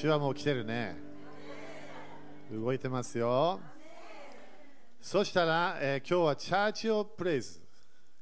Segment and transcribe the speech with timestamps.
[0.00, 0.96] 主はもう来てるね。
[2.50, 3.60] 動いてますよ。
[4.98, 7.60] そしたら、えー今日はチャーチオプレイズ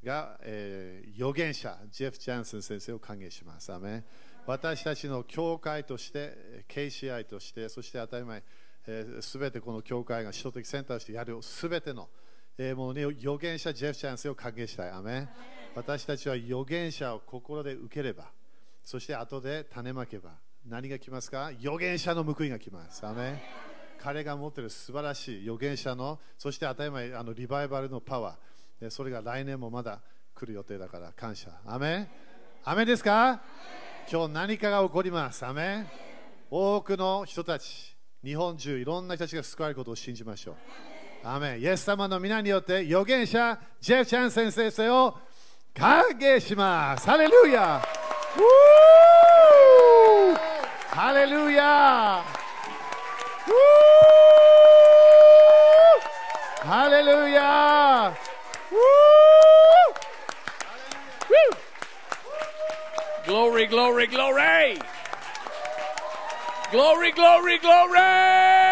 [0.02, 3.72] が、えー預言者、ジェフ・ジャンセン先生を歓迎します。
[3.72, 4.02] アメ
[4.44, 8.42] 私たちの教会として、KCI として、そして当たり前、
[9.20, 12.08] すべてこの教会が首都的センターとしてやるすべての、
[12.74, 14.90] ものに預言者、ジェフ・ジャンセンを歓迎したい。
[14.90, 15.28] アメ
[15.76, 18.32] 私たちは預言者を心で受ければ、
[18.82, 21.46] そして後で種まけば、何が来ますか？
[21.46, 23.06] 預言者の報いが来ます。
[23.06, 23.42] アメ
[23.98, 30.00] 彼が持っている素晴らしい預言者の、そして当たり前あのリバイバルのパワー、それが来年もまだ
[30.34, 31.50] 来る予定だから感謝。
[31.66, 32.08] アメ
[32.64, 33.40] アメンですか？
[34.12, 35.44] 今日何かが起こります。
[35.46, 35.86] アメ
[36.50, 40.56] 多くの人たち、日本中いろんな人たちが救われることを信じましょう。
[41.26, 45.16] アメイエス様の皆によって預言者ジェフ・チャン先生を
[45.74, 47.06] 歓迎します。
[47.06, 47.82] ハレルヤ
[50.98, 52.24] Hallelujah.
[53.46, 53.54] Woo!
[56.62, 58.16] Hallelujah.
[58.72, 59.94] Woo!
[61.30, 61.50] Woo!
[63.26, 64.78] Glory, glory, glory.
[66.72, 68.67] Glory, glory, glory.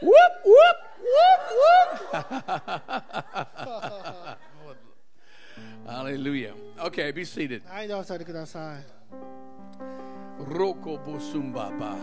[0.00, 0.78] Whoop, whoop.
[1.04, 1.94] Whoop, whoop.
[5.86, 6.54] Hallelujah.
[6.86, 7.62] Okay, be seated.
[7.68, 8.84] はい、どうぞお座りください。
[10.42, 11.96] Roko bosumbaba.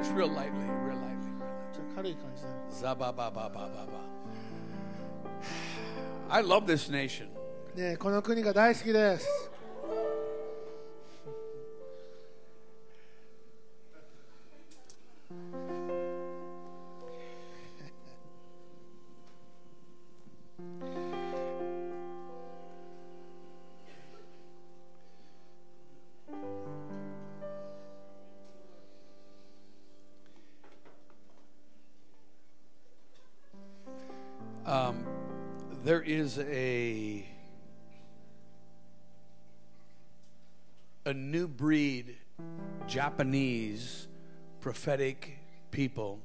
[0.00, 1.38] Just real lightly, real lightly.
[1.72, 2.48] ちょっと軽い感じで。
[2.70, 4.02] Zabababababa.
[6.28, 7.28] I love this nation.
[7.74, 9.35] ねえこの国が大好きです。
[36.37, 37.25] Is a
[41.05, 42.17] a new breed
[42.87, 44.07] Japanese
[44.61, 45.39] prophetic
[45.71, 46.19] people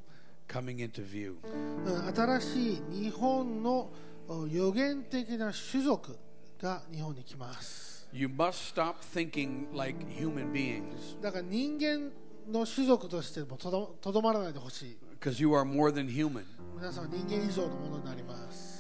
[0.49, 1.37] coming into view.
[1.87, 3.91] うん新しい日本の
[4.29, 6.17] お予言的な種族
[6.61, 8.09] が日本に来ます。
[8.13, 12.11] You must stop thinking like human beings だから人間
[12.51, 14.99] の種族としてもとどとどまらないでほしい。
[15.19, 16.45] because you are more than human.
[16.77, 18.72] 皆さんは人間以上のものになります。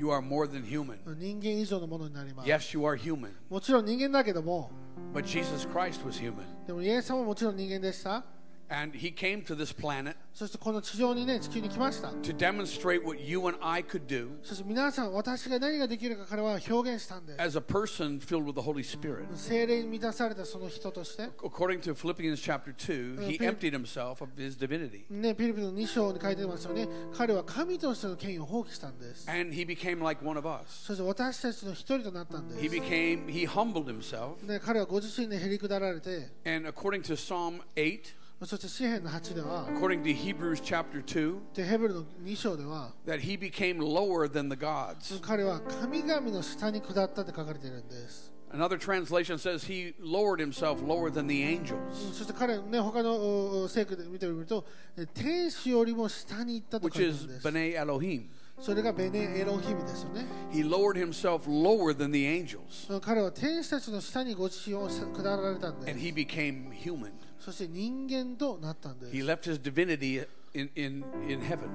[0.00, 0.98] You are more than human.
[1.18, 2.48] 人間以上のものになります。
[2.48, 4.70] Yes, you are human, もちろん人間だけども、
[5.14, 6.44] but Jesus Christ was human.
[6.66, 8.22] でもイエス様ももちろん人間でした。
[8.70, 12.08] And he came to this planet そしてこの地上にね、地球に来ました。
[12.08, 17.40] to demonstrate what you and I could do そして皆さん、私が何ができるか彼は表現したんです。
[17.40, 19.24] as a person filled with the Holy Spirit.
[19.36, 25.04] 精霊に満たされたその人として、 According to Philippians chapter 2, he Uh, emptied himself of his divinity.
[25.10, 26.88] ね、ピリピの2章に書いてますよね。
[27.16, 29.30] 彼は神としての権威を放棄したんです。
[29.30, 30.86] And he became like one of us.
[30.86, 32.74] そして私たちの一人となったんで He す。
[32.74, 34.44] became, he humbled himself.
[34.44, 38.00] で彼はご自身でへりくだられて、 And according to Psalm 8,
[38.44, 45.18] そして詩篇の8では、 according to Hebrews chapter 2, でヘブルの2章では、 that he became lower than the gods.
[45.22, 48.30] 彼は神々の下に下ったって書かれているんです。
[48.52, 51.74] Another translation says he lowered himself lower than the angels.
[52.12, 54.64] そして彼ね、他のおお聖句で見てみると、
[54.98, 57.48] え天使よりも下に行ったと which 書いてある is んです。
[57.48, 58.26] B'nai Elohim.
[58.60, 60.24] それがベネエロヒムですよね。
[60.52, 63.00] He lowered himself lower than the angels.
[63.00, 66.06] 彼は天使たちの下にご自身を下られたんで And す。
[66.06, 67.10] he became human.
[67.43, 69.11] そして人間となったんです。
[69.11, 71.69] He left his divinity in, in, in heaven.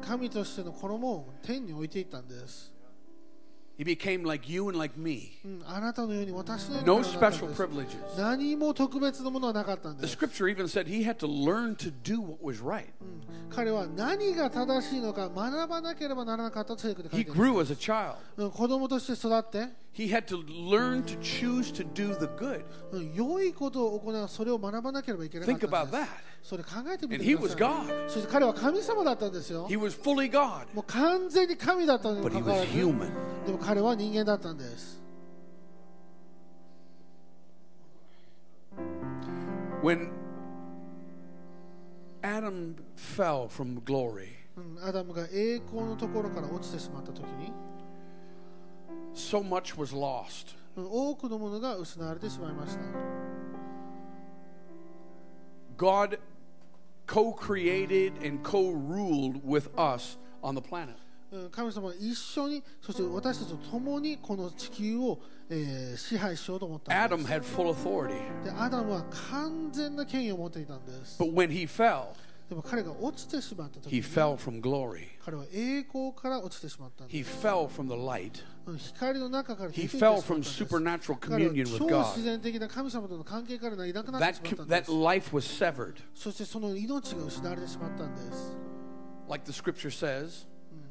[0.00, 2.72] 神としての衣を天に置いていったんです。
[3.80, 5.38] He became like you and like me.
[5.42, 7.96] No special privileges.
[8.14, 12.92] The scripture even said he had to learn to do what was right.
[17.10, 18.16] He grew as a child.
[19.89, 22.63] うん子供として育って、 He had to learn to choose to do the good.
[22.91, 26.07] うん良いことを行う、それを学ばなければいけなかっ Think た about んです that.。
[26.43, 27.95] それ考えてみ And て he くだ was さい。
[27.95, 28.09] God.
[28.09, 29.67] そして彼は神様だったんですよ。
[29.67, 33.45] He was fully God, もう完全に神だったのに but も he かかわ was らず、 human.
[33.45, 35.01] でも彼は人間だったんです。
[39.83, 40.09] When
[42.21, 47.51] Adam fell from glory, うんアダムが栄光のところから落ちてしまった時に、
[49.19, 50.55] so much was lost.
[50.75, 52.81] うん多くのものが失われてしまいました。
[55.77, 56.19] God
[57.07, 60.95] co created and co ruled with us on the planet.
[61.31, 65.19] うん神様は一緒にそして私たちと共にこの地球を、
[65.49, 68.43] えー支配しようと思ったん Adam です had full authority.
[68.43, 72.07] でアダムは完全な権威を持っていたんです But when he fell,
[73.90, 75.08] he fell from glory.
[77.08, 78.42] He fell from the light.
[79.72, 82.16] He fell from supernatural communion with God.
[84.20, 84.34] That,
[84.68, 86.00] that life was severed.
[89.28, 90.46] Like the scripture says,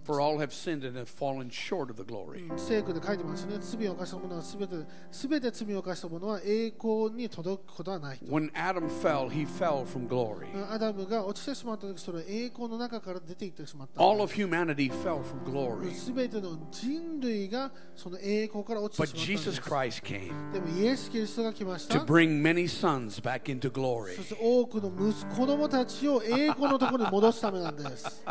[0.09, 2.49] for all have sinned and have fallen short of the glory.
[2.57, 4.75] 聖句で書いてますね罪を犯した者はすべて
[5.11, 10.47] すべて罪を犯した者は栄光に届くことはないと When Adam fell, he fell from glory.
[10.73, 15.93] アダムが落ちてしまった時それは栄光の中から出ていってしまった All of humanity fell from glory.
[15.93, 24.15] すべての人類がその栄光から落ちて But しまったん Jesus Christ came でもイエス・キリストが来ました to bring many sons back into glory.
[24.15, 28.25] そして多くの息子供たちを栄光のところに戻すためなんです。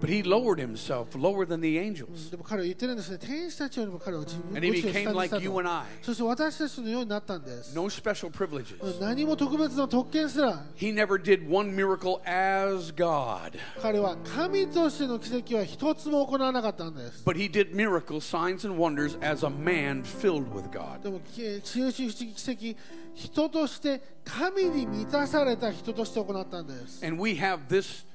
[0.00, 2.30] But he lowered himself lower than the angels.
[2.30, 5.84] でも彼は言ってるんですね、天使たちよりも彼は自分 And の he 地を下に became し like た you と and I.
[6.02, 7.74] そして私たちのようになったんです。
[7.74, 9.00] No special privileges.
[9.00, 13.58] 何も特別な特権すら He never did one miracle as God.
[13.82, 17.24] 彼は神としての奇跡は一つも行わなかったんです。
[17.24, 21.02] But he did miracles, signs, and wonders as a man filled with God.
[21.02, 22.80] でも、き知恵し不思議奇跡、
[23.16, 27.04] 人として神に満たされた人として行ったんです。
[27.04, 28.06] And we have this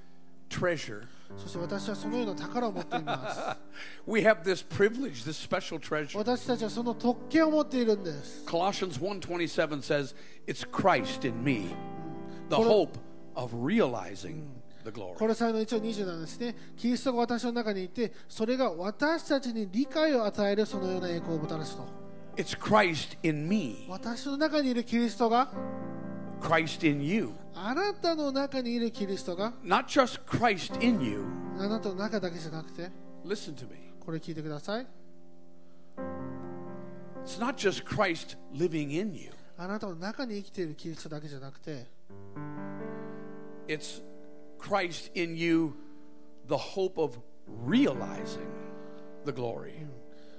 [0.49, 1.07] treasure.
[1.36, 3.40] そして私はそのような宝を持っています。
[4.06, 6.18] We have this privilege, this special treasure.
[6.18, 8.44] 私たちはその特権を持っているんです。
[8.46, 10.14] Colossians 1:27 says,
[10.46, 11.74] "It's Christ in me,
[12.48, 12.98] the hope
[13.34, 14.44] of realizing
[14.84, 16.56] the glory." これさの1の27ですね。
[16.76, 21.86] キリストが私の中にいて、それが私たちに理解を与えるそのような栄光をもたらすと。
[22.36, 25.52] It's Christ in me, 私の中にいるキリストが、
[26.40, 27.32] Christ in you.
[27.54, 31.24] あなたの中にいるキリストが、Not just Christ in you.
[31.58, 32.90] あなたの中だけじゃなくて、
[33.24, 33.76] Listen to me.
[34.00, 34.86] これ聞いてください。
[37.24, 39.30] It's not just Christ living in you.
[39.56, 41.86] あなたの中に生きているキリストだけじゃなくて、
[43.66, 44.02] It's
[44.58, 45.74] Christ in you,
[46.46, 47.18] the hope of
[47.66, 48.48] realizing
[49.26, 49.86] the glory.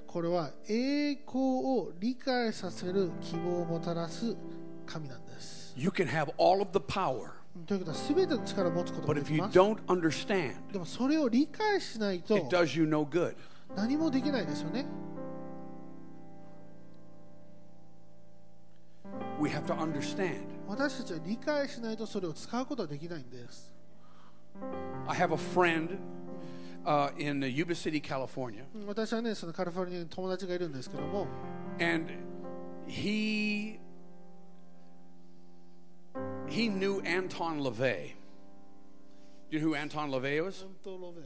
[0.08, 4.36] これは栄光を理解させる希望をもたらす
[4.88, 5.29] 神なんです。
[5.79, 7.31] You can have all of the power,
[7.67, 9.59] ということは、すべての力を持つことが but で if き you ます。
[9.59, 13.35] don't understand, でもそれを理解しないと it does you no good.
[13.77, 14.87] 何もできないですよね。
[19.41, 20.45] We have to understand.
[20.67, 23.73] 私たちは理解しないとそれを使うことはできないんです。
[25.07, 25.99] I have a friend
[26.85, 31.27] uh, in Yuba City, California, 私はね、そのカリフォルニアに友達がいるんですけども、
[31.81, 32.13] and
[32.87, 33.78] he
[36.49, 38.13] he knew Anton LaVey.
[39.51, 40.65] Do you know who Anton LaVey ア was?
[40.65, 41.23] ントン・ロベ。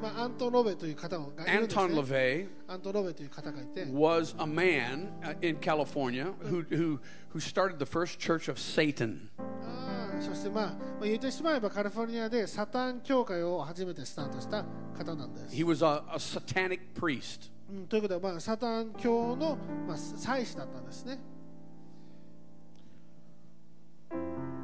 [0.00, 2.00] まあ、アントン・ロベという方がいるんです Anton ね。
[2.00, 6.98] LaVey アントン・ロベという方がいて、 was a man uh, in California who, who,
[7.32, 9.30] who started the first church of Satan.
[9.38, 14.64] あーそして、まあ、まあ言ってしまえばカリフォルニアでサタン教会を初めてスタートした
[14.96, 15.56] 方なんです。
[15.56, 17.50] He was a, a satanic priest.
[17.70, 19.58] うん、ということで、まあ、サタン教の、
[19.88, 21.18] まあ、祭司だったんですね。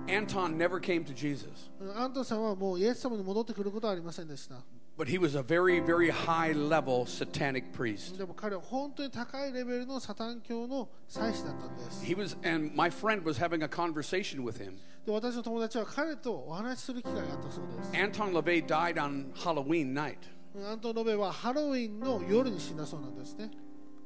[0.06, 4.56] Anton never came to Jesus, うんアントンさんはもうイエス様に戻ってくることはありませんでした。
[4.98, 8.18] but he was a very, very high level satanic priest.
[8.18, 12.04] でも彼は本当に高いレベルのサタン教の祭司だったんです。
[12.04, 14.78] He was, and my friend was having a conversation with him.
[15.06, 17.90] で私の友達は彼とお話しする機会があったそうです。
[17.92, 20.16] Anton LaVey died on Halloween night,
[20.68, 23.50] アントン・ロベはハロウィンの夜に死んだそうなんですね。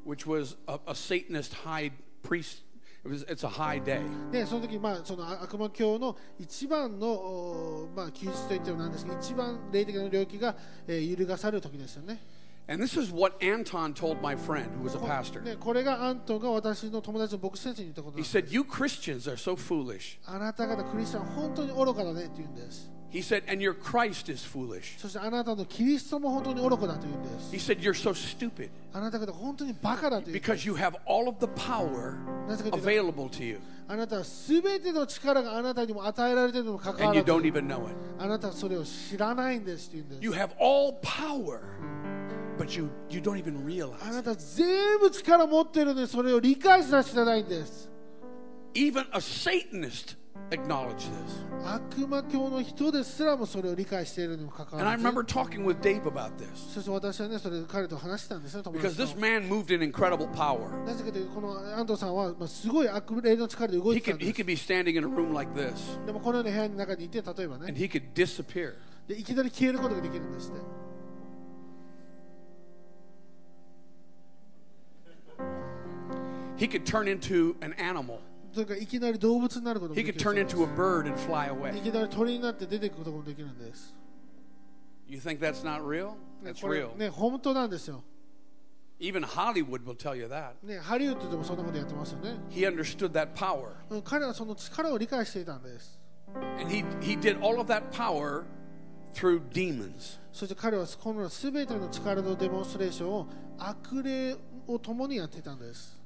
[0.05, 1.93] which was a, a Satanist high
[2.23, 2.65] priest.
[3.08, 4.02] It was, it's a high day.
[4.32, 10.56] で、その時、まあ、その悪魔教の一番の、おまあ、休日と言ってもなんですけど、一番霊的な領域が、
[10.88, 12.20] えー揺るがされる時ですよね。
[12.70, 15.42] And this is what Anton told my friend, who was a こ pastor.
[15.42, 18.38] でこれがアントンが私の友達の牧師先生に言ったことな He んです。
[18.38, 20.18] said, You Christians are so foolish.
[23.07, 23.43] あなた方クリスチャン本当に愚かだねって言うんです。
[23.43, 24.99] He said, And your Christ is foolish.
[24.99, 27.71] そしてあなたのキリストも本当に愚かだと言うんで He す。
[27.73, 32.15] said, You're so stupid あなた方本当にバカだと言うんです because you have all of the power
[32.49, 37.95] なぜかというと available to you あなたは全ての力があなたにも与えられているにもかかわ and ら you ず don't even know it.
[38.19, 41.61] あなたはそれを知らないんですって言うんです You have all power,
[42.59, 44.23] but you, you don't even あ realize な it.
[44.23, 47.91] た全部力持ってるのにそれを理解させてないんです
[48.75, 50.17] Even a Satanist
[50.52, 51.46] acknowledge this.
[51.66, 59.14] 悪魔教の人ですらもそれを理解しているにもかか And わ I らず remember talking with Dave about this そして私はねそれで彼と話したんですね友 because 達 this
[59.16, 60.70] と man moved in incredible power.
[60.86, 66.06] なぜかというとこの安藤さんは、まあ、すごい悪霊の力で動い He てたん could で he す could be standing in a room like this
[66.06, 68.74] でもこのような部屋の中にいて例えば and ね he could disappear.
[69.08, 70.56] でいきなり消えることができるんですね
[76.58, 78.20] He could turn into an animal.
[78.58, 81.82] というかいきなり動物になることも He で could き turn る into a bird and fly い away.
[81.84, 83.96] きなり鳥になって出ていくこともできるんです
[85.08, 86.12] You think that's not real?
[86.42, 86.96] ね That's これ real.
[86.98, 88.04] ね本当なんですよ
[89.00, 90.54] Even Hollywood will tell you that.
[90.64, 93.74] ねハリウッドでもそんなことやってますよね He understood that power.
[93.92, 96.00] うん彼はその力を理解していたんです
[96.60, 98.44] And he, he did all of that power
[99.14, 100.20] through demons.
[100.34, 103.28] そして彼はこの全ての力のデモンストレーションを
[103.60, 104.36] 悪霊
[104.68, 105.97] を共にやっていたんです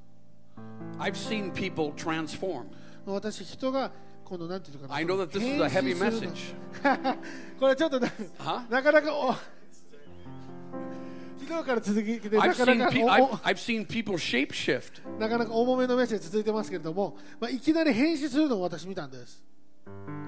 [0.98, 2.64] I've seen people transform.
[3.06, 3.90] 私人が
[4.24, 6.54] このなんていうのかな I know that this is a heavy message.
[6.84, 7.16] の
[7.58, 8.70] これちょっとな Huh?
[8.70, 9.34] なかなかお
[11.40, 15.02] 昨日から続きでな I've かな seen, I've, お I've seen people shapeshift.
[15.18, 19.42] なかなか重めのメッセージ続いてますけれども、まあ、いきなり変身するのを私見たんです、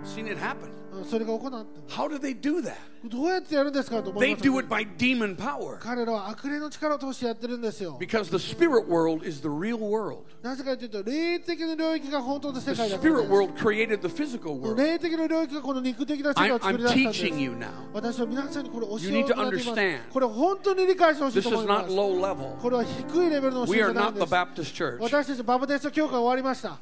[0.03, 0.69] Seen it happen.
[0.91, 2.73] うんそれが行って How do they do that?
[3.05, 5.77] どうやってやるんですかと思い They ます do it by demon power.
[5.77, 10.23] 彼らは悪霊の力を通してやってるんですよ Because the spirit world is the real world.
[10.41, 14.75] なぜかというと霊的な領域が本当の世 The 界だから spirit です world created the physical world.
[14.81, 17.67] 霊的な領域がこの肉的な世界 I'm, を作 I'm り出したんです teaching you now.
[17.93, 19.99] 私は皆さんにこれ教 You えよ need うと to なっています understand.
[20.11, 22.57] これ本当に理解してほしい This と思 is いま not す low level.
[22.57, 25.01] これは低いレベルの教 We えじ are ゃない not ん the です Baptist church.
[25.03, 26.77] 私たちバプテスト教会終わりました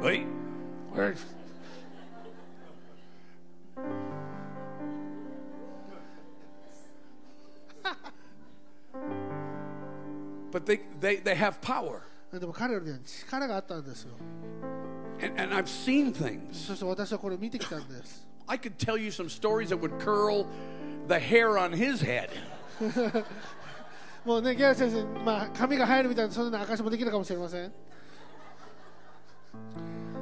[0.00, 0.24] Wait.
[0.94, 1.16] Where-
[10.52, 12.00] But they, they, they have power.
[12.32, 14.14] でも彼らには力があったんですよ
[15.22, 16.52] And, and I've seen things.
[16.52, 20.46] そして私はこれを見てきたんです I could tell you some stories that would curl
[21.08, 22.30] the hair on his head.
[24.24, 27.72] もうねギャラ先生、まあ、髪が入るみたいなそんな証もできるかもしれません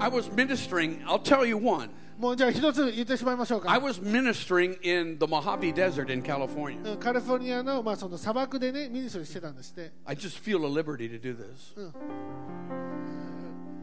[0.00, 1.90] I was ministering, I'll tell you one.
[2.18, 6.78] もうじゃあ一つ言ってしまいましょう I か was ministering in the Mojave Desert in California.
[6.92, 11.74] うんカリフォルニアの,、まあその砂漠でねミニストリーしてたんですね I just feel a liberty to do this.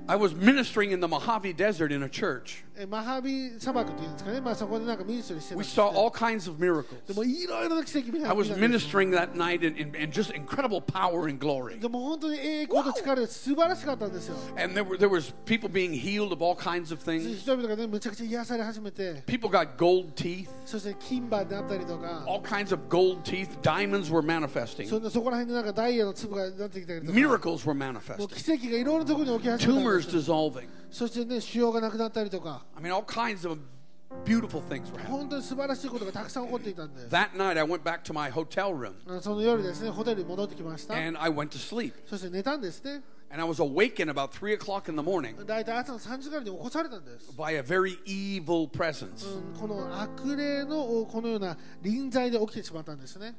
[0.09, 2.63] I was ministering in the Mojave Desert in a church.
[5.57, 7.01] We saw all kinds of miracles.
[7.09, 11.79] I was ministering that night in, in, in just incredible power and glory.
[12.71, 12.93] Wow.
[14.57, 17.25] And there, were, there was people being healed of all kinds of things.
[19.27, 20.51] People got gold teeth.
[22.27, 23.57] All kinds of gold teeth.
[23.63, 24.87] Diamonds were manifesting.
[27.15, 28.27] Miracles were manifesting.
[29.59, 30.69] Tumors です dissolving.
[30.91, 33.59] そしてね腫瘍がなくなったりとか I mean, all kinds of
[34.25, 35.07] beautiful things were happening.
[35.09, 41.59] 本当に素晴らしいことがたくさん起こっていたんです That night, I went back to my hotel room その夜ですねホテルに戻ってきました and I went to
[41.59, 41.93] sleep.
[42.07, 48.71] そして寝たんですね And I was awakened about 3 o'clock in the morning 大体朝の3時ぐらいに起こされたんです、by a very evil
[48.71, 49.27] presence.
[49.29, 53.35] うん、この悪霊のこのような臨在で起きてしまったんですね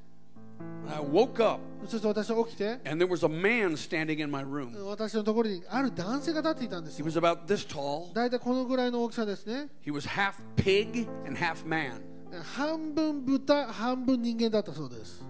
[0.87, 4.71] I woke up そして私は起きて and there was a man standing in my room.
[4.85, 8.13] 私のところにある男性が立っていたんです He よ was about this tall.
[8.13, 12.01] 大体このぐらいの大きさですね He was half pig and half man.
[12.55, 15.23] 半分豚半分人間だったそうです、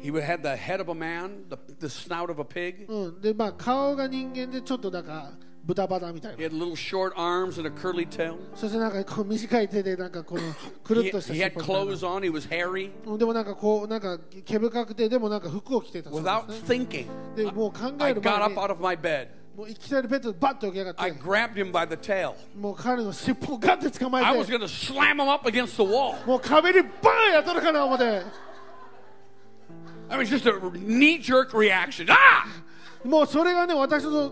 [0.00, 2.86] He had the head of a man, the, the snout of a pig.
[2.88, 5.32] うん、でまあ顔が人間でちょっとなんか
[5.69, 8.37] 豚バラみたい He な had little short arms and a curly tail.
[8.55, 10.41] そしてなんかこう短い手でなんかこの
[10.83, 12.21] くる He, っとした he 尻 had 尾みたいな clothes on.
[12.21, 12.91] He was hairy.
[13.05, 19.27] うんでもなんかこうなんか毛深くてでもなんか服を着てたそう Without ですね thinking, でもう考 I える got 前 up に out of my bed.
[19.57, 22.33] もういきなりベッドでバッと起き上がっ I て grabbed him by the tail.
[22.55, 26.23] もう彼の尻尾をガッて捕ま I え was て going to slam him up against the wall.
[26.27, 28.21] もう壁にバーンやっとるかな思って。
[30.07, 32.05] I mean, just a knee jerk reaction.
[32.09, 32.45] Ah!
[33.03, 34.29] もうそれがね、私の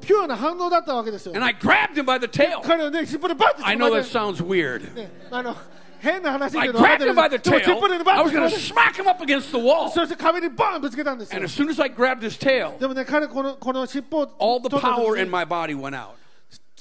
[0.00, 2.60] ピュアな反応だったわけですよ And。I grabbed him by the tail.
[2.62, 4.94] 彼をね、尻尾でバッて I 捕ま know え that て、 sounds weird.
[4.94, 5.54] ね、あの
[6.00, 7.84] 変な話 I けど分かっ grabbed てる him by the でも尻 tail.
[7.84, 9.88] 尾でバ I ッ was て going 捕 to まえて smack him up against the wall.
[9.90, 15.30] そして壁にバーンぶつけたんですよ And。as soon as I grabbed his tail, でもね、彼このこの尻尾を all the 取った時 power に in
[15.30, 16.08] my body went out.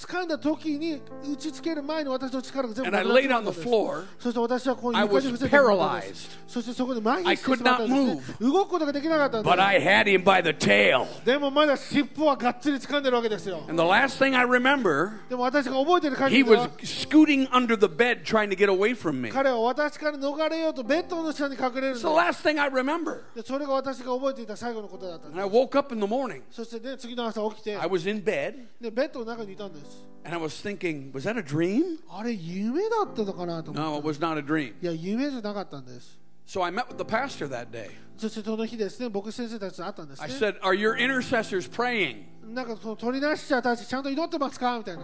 [0.01, 1.01] 掴んだ時に
[1.34, 4.03] 打ちつける前に私の力が全部 And I なくなって laid しま on ったん the です floor.
[4.20, 6.29] そして私はこう I 床に was 伏せてしまったんです paralyzed.
[6.48, 10.50] そしてそこで麻 I 痺して could しまったんです、 not ね move.、動くことができなかったんで But す I had him by the
[10.51, 11.25] tail.
[11.25, 17.88] でもまだ尻尾はがっつり掴んでるわけですよ And the last thing I remember, でも私が覚えてる限 he りで was は scooting under the
[17.88, 19.32] bed trying to get away from me.
[19.32, 23.22] 彼は私から逃れようとベッドの下に隠れるん It's で the last thing I remember.
[23.34, 26.44] でそれが私が覚えていた最後のことだったん And で I す woke up in the morning.
[26.51, 29.90] そしてね次の朝起きて I was in bed でベッドの中にいたんです です。
[30.24, 32.00] And I was thinking, was that a dream?
[32.10, 34.10] あれ、夢だったのかなと思 No, っ it て。
[34.10, 34.74] was not a dream.
[34.82, 36.17] いや、夢じゃなかったんです。
[36.46, 37.91] So I met with the pastor that day.
[38.17, 40.36] そしてその日ですね、僕先生たちと会ったんです I ね。
[40.36, 42.24] said, Are your intercessors praying?
[42.46, 45.03] なんかその取り出し者たちちゃんと祈ってますかみたいな。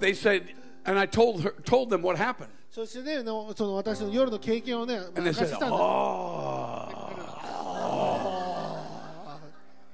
[0.00, 0.48] They said,
[0.86, 2.50] and I told her, told them what happened.
[2.73, 5.57] そしてね、のその私の夜の経験をね、明かしたんです。
[5.61, 6.87] Oh.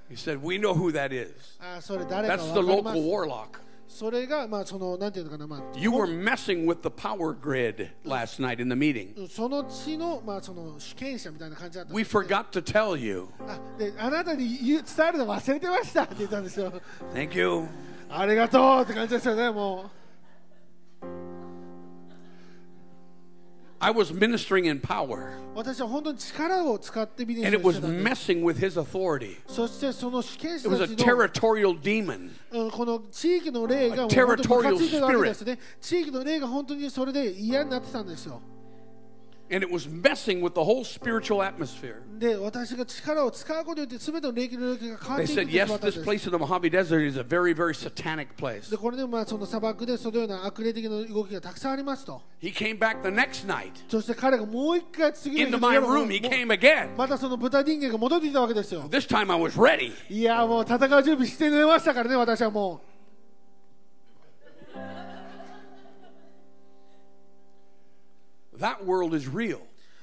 [0.09, 1.57] He said, We know who that is.
[1.59, 2.97] That's わ the local す。
[2.97, 3.59] warlock.
[3.85, 9.27] それが、まあ、その、なんていうのかな、まあ、You were messing with the power grid last night in the meeting.
[9.27, 13.27] その地の、まあ、その主権者みたいな感じだったん We forgot to tell you.
[13.45, 16.71] あであなたに伝えるの忘れてましたって言ったんですよ。
[17.13, 17.67] Thank you.
[18.09, 19.91] ありがとうって感じですよね、も
[21.05, 21.28] う。
[23.80, 28.32] I was ministering in power, 私は本当に力を使ってビジネ and ス it をし was てたんです。
[28.32, 29.36] messing with his authority.
[29.46, 32.30] そしてその主権 It 者 was た a ちの territorial demon.
[32.52, 35.58] うんこの地域の霊が A もう本当にムカ territorial ついてるわけですね。
[35.80, 38.40] 地域の霊が本当にそれで嫌になってたんですよ。
[39.50, 42.00] And it was messing with the whole spiritual atmosphere.
[42.18, 46.08] で、私が力を使うことによって全ての霊気の領域が変わっ They ていく said, ってし yes, まったん this です。
[46.08, 48.70] place in the Mojave Desert is a very, very satanic place.
[48.70, 52.22] で、これでもまあその砂漠でそのような悪霊的な動きがたくさんありますと。
[52.40, 56.06] He came back the next night そして彼がもう一回次の into 日の my 夜も room.
[56.08, 56.96] He came again.
[56.96, 58.88] またその豚人間が戻ってきたわけですよ。
[58.88, 59.92] This time I was ready.
[60.08, 62.80] いや、もう戦う準備して寝ましたからね、私はも
[68.58, 69.60] That world is real.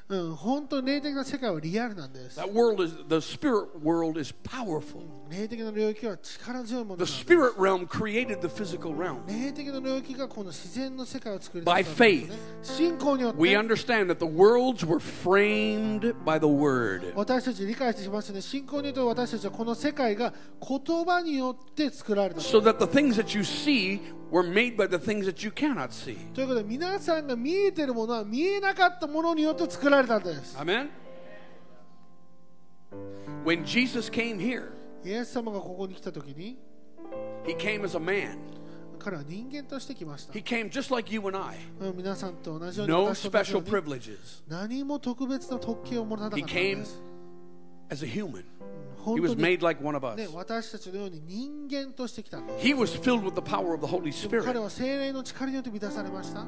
[0.09, 0.15] う。
[0.15, 2.39] うん、本当に霊的な世界はリアルなんです。
[2.39, 5.03] That world is, the spirit world is powerful.
[5.29, 7.25] 霊的な領域は力強いものなん The です。
[7.25, 9.25] spirit realm created the physical realm.
[9.27, 12.37] 霊的な領域がこの自然の世界を作り By 出したんですね。
[12.61, 17.13] 信仰によって We understand that the worlds were framed by the word.
[17.15, 18.41] 私たち理解してしますね。
[18.41, 22.41] 信仰によって私たちはこの世界が言葉によって作られた。
[22.41, 24.01] So that the things that you see
[24.31, 26.17] were made by the things that you cannot see.
[26.33, 30.57] ということで皆さんが見えているものは見えなかったものによって作られたんです。
[30.57, 30.89] Amen?
[33.45, 34.71] When Jesus came here,
[35.05, 36.57] イエス様がここに来た時に
[37.45, 38.37] he came as a man.
[38.99, 41.57] 彼は人間として来ました He。came just like you and I.
[41.79, 44.17] うん皆さんと同じように No 私と同じよ special うに privileges.
[44.47, 47.01] 何も特別な特権をもらわなか He ったんで came す。
[47.89, 48.43] as a human.
[49.03, 50.15] 本 He 当 was に、 made like one of us.
[50.15, 52.65] ね、私たちのように人間として来たんです。
[52.67, 54.59] He was filled with the power of the Holy でも彼 Spirit.
[54.61, 56.45] は精霊の力によって満たされました。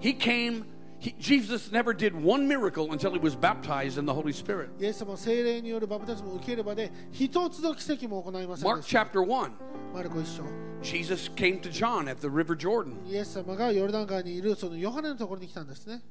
[0.00, 0.62] He came,
[1.04, 4.70] he, Jesus never did one miracle until he was baptized in the Holy Spirit.
[4.78, 9.02] イエス様は精霊によるバプテスマを受ければで一つの奇跡も行いません Mark でした。
[9.02, 9.50] chapter 1,
[9.94, 10.44] マルコ一章。
[10.82, 12.94] Jesus came to John at the River Jordan.
[13.06, 16.02] イエス様がヨルダン川にいるそのヨハネのところに来たんですね。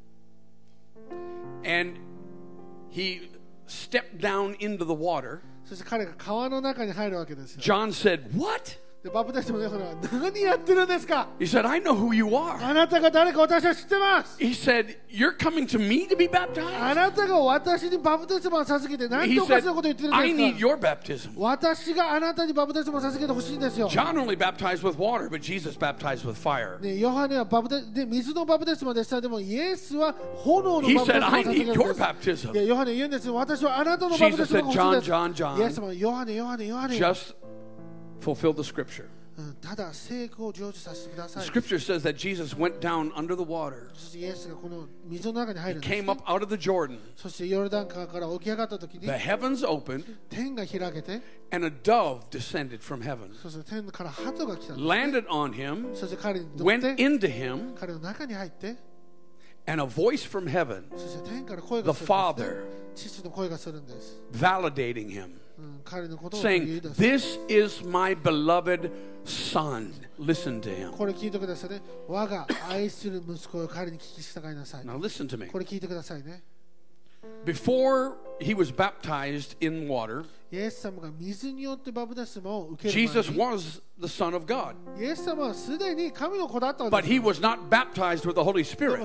[1.64, 2.00] and
[2.90, 3.30] he
[3.68, 5.42] stepped down into the water.
[5.64, 7.62] そして彼が川の中に入るわけですよ。
[7.62, 8.80] John said, What?
[9.04, 12.62] でバプテスマのヨハネは何やってるんですか He said, I know who you are.
[12.62, 14.38] あなたが誰か私は知ってます。
[14.38, 16.94] He said, You're coming to me to be あ baptized?
[16.96, 21.32] なたが私にバプテスマを授けて何 He ておか said, しなこと言ってる I ん need ですか your baptism.
[21.40, 23.88] 私があなたにバプテスマを授けてほしいんですよ。
[23.88, 26.78] John only baptized with water, but Jesus baptized with fire.
[26.82, 32.02] ね、ヨハネはバプテで水のバプテスマでしたでもイエスは炎の He バプテス said, マを I 授け need るん your です。
[32.50, 32.54] baptism.
[32.54, 35.60] いやヨハネ言うんですよ私はあなたのバプテスマが欲しいんです Jesus said, John, John, John.
[35.62, 37.36] イエス様はヨハネヨハネヨハネ、 Just
[38.25, 39.09] fulfill the scripture.
[39.37, 39.43] Uh,
[41.35, 43.91] the scripture says that Jesus went down under the water.
[44.13, 47.01] He came up out of the Jordan.
[47.21, 50.05] The heavens opened,
[51.51, 53.33] and a dove descended from heaven,
[54.77, 55.89] landed on him,
[56.57, 57.75] went into him,
[59.67, 60.85] and a voice from heaven,
[61.83, 62.65] the Father,
[64.33, 65.41] validating him
[66.41, 68.91] saying, This is my beloved
[69.25, 69.93] son.
[70.19, 70.93] Listen to him.
[74.85, 75.47] now listen to me.
[77.45, 80.25] Before he was baptized in water,
[82.91, 84.77] Jesus was the Son of God.
[86.91, 89.01] But he was not baptized with the Holy Spirit.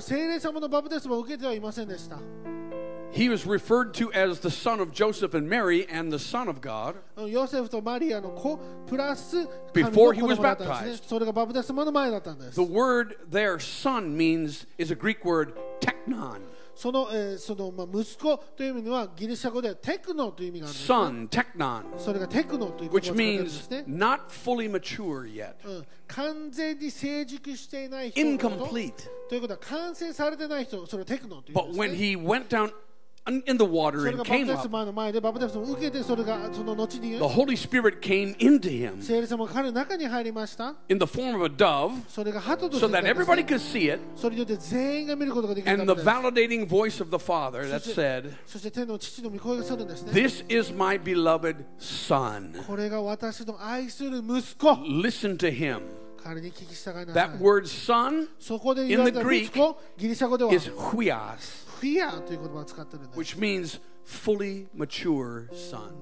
[3.08, 3.14] 聖霊様のバプテスマを受けてはいませんでした。
[3.14, 6.60] He was referred to as the son of Joseph and Mary and the Son of
[6.60, 6.96] God.
[7.28, 11.08] ヨセフとマリアの子プラス神 Before の he 子 was 供だったんですね baptized.。
[11.08, 16.40] それがバプテスマの前だったんです The。word there, son, means is a Greek word, teknon.
[16.74, 20.98] その,、えーそのまあ、息子という意味にはギリシャ語でテクノという意味があるんです、ね。
[20.98, 23.84] Son, teknon, それがテクノという言葉を which 使っているんで means すね。
[23.86, 28.92] not fully mature yet, うん、完全に成熟していない人のこと incomplete.
[29.28, 31.96] ということは完成されてない人、それをテクノという But んです、 when ね。
[31.96, 32.72] he went down
[33.27, 34.63] in the water and came up.
[37.19, 39.01] The Holy Spirit came into him
[40.89, 43.99] in the form of a dove so that everybody could see it.
[45.65, 48.35] And the validating voice of the Father that said,
[50.11, 52.53] This is my beloved Son.
[54.87, 55.83] Listen to him.
[57.13, 58.27] That word son
[58.89, 59.55] in the Greek
[60.51, 61.65] is huios.
[61.80, 65.92] フィアという言葉を使ってるんです which means fully mature son.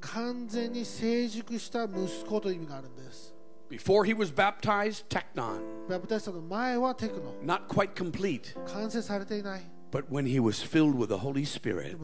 [0.00, 3.34] 完全に成熟した息子という意味があるんです
[3.68, 8.54] Before he was baptized, teknon, バプテスマの前はテクノ not quite complete.
[8.72, 11.97] 完成されていない but when he was filled with the Holy Spirit,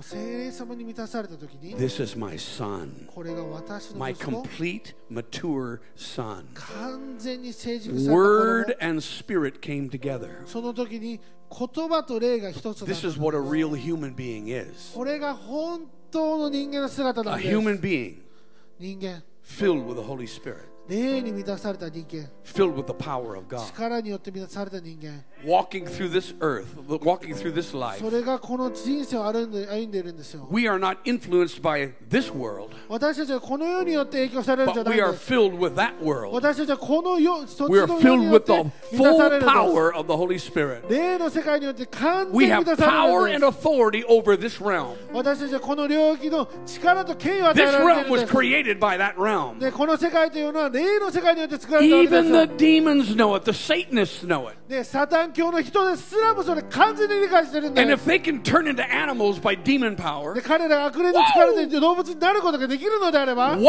[1.78, 3.08] this is my son,
[3.96, 6.50] my complete, mature son.
[8.10, 10.44] Word and spirit came together.
[12.86, 14.94] This is what a real human being is.
[14.96, 18.24] A human being
[19.42, 26.11] filled with the Holy Spirit 霊に満たされた人間 filled with the power of God, 力によって満たされた人間 walking through
[26.11, 26.65] this earth,
[27.01, 28.01] walking through this life.
[28.05, 35.33] それがこの人生を歩んで歩んでいるんですよ We are not influenced by this world, 私たちはこの世によって影響されるんじゃ but ない we ん are です
[35.33, 36.33] filled with that world.
[36.35, 40.13] 私たちはこの世そっち We are の世 filled によっ with て the 満たされ full るんです power of the
[40.13, 40.91] Holy Spirit.
[40.91, 44.97] 霊の世界によって完全 We に have 満たさ power れるん and です authority over this realm.
[45.13, 49.59] 私たちはこの領域の力と権威を与え This られてい realm るん was です created by that realm.
[49.59, 52.04] でこの世界というのは で永遠の世界によって作られたわ
[54.68, 54.84] で。
[54.84, 57.88] サタン教の人ですらもそれ完全に理解してるんだよ。
[60.36, 63.64] で彼らが悪霊の力で動物になることができるのであれば、あな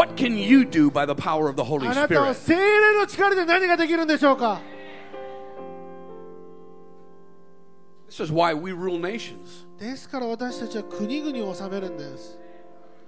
[2.07, 4.61] たは聖霊の力で何ができるんでしょうか？
[9.79, 12.37] ですから私たちは国々を治めるんです。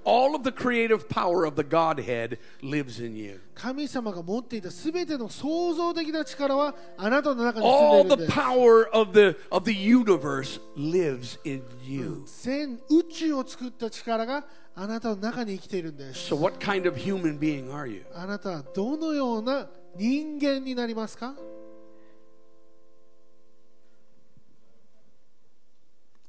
[0.09, 3.41] All of the creative power of the Godhead lives in you.
[3.57, 12.23] 神様が持っていたすべての創造的な力はあなたの中に住 All んでいるん the です power of the of the universe lives in you.
[12.27, 14.45] 全宇宙を作った力が
[14.77, 18.05] あなたの中に生きているんです So what kind of human being are you?
[18.15, 21.35] あなたはどのような人間になりますか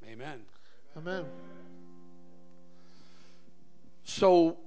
[0.04, 0.40] Amen.
[0.96, 1.26] アメン
[4.12, 4.58] So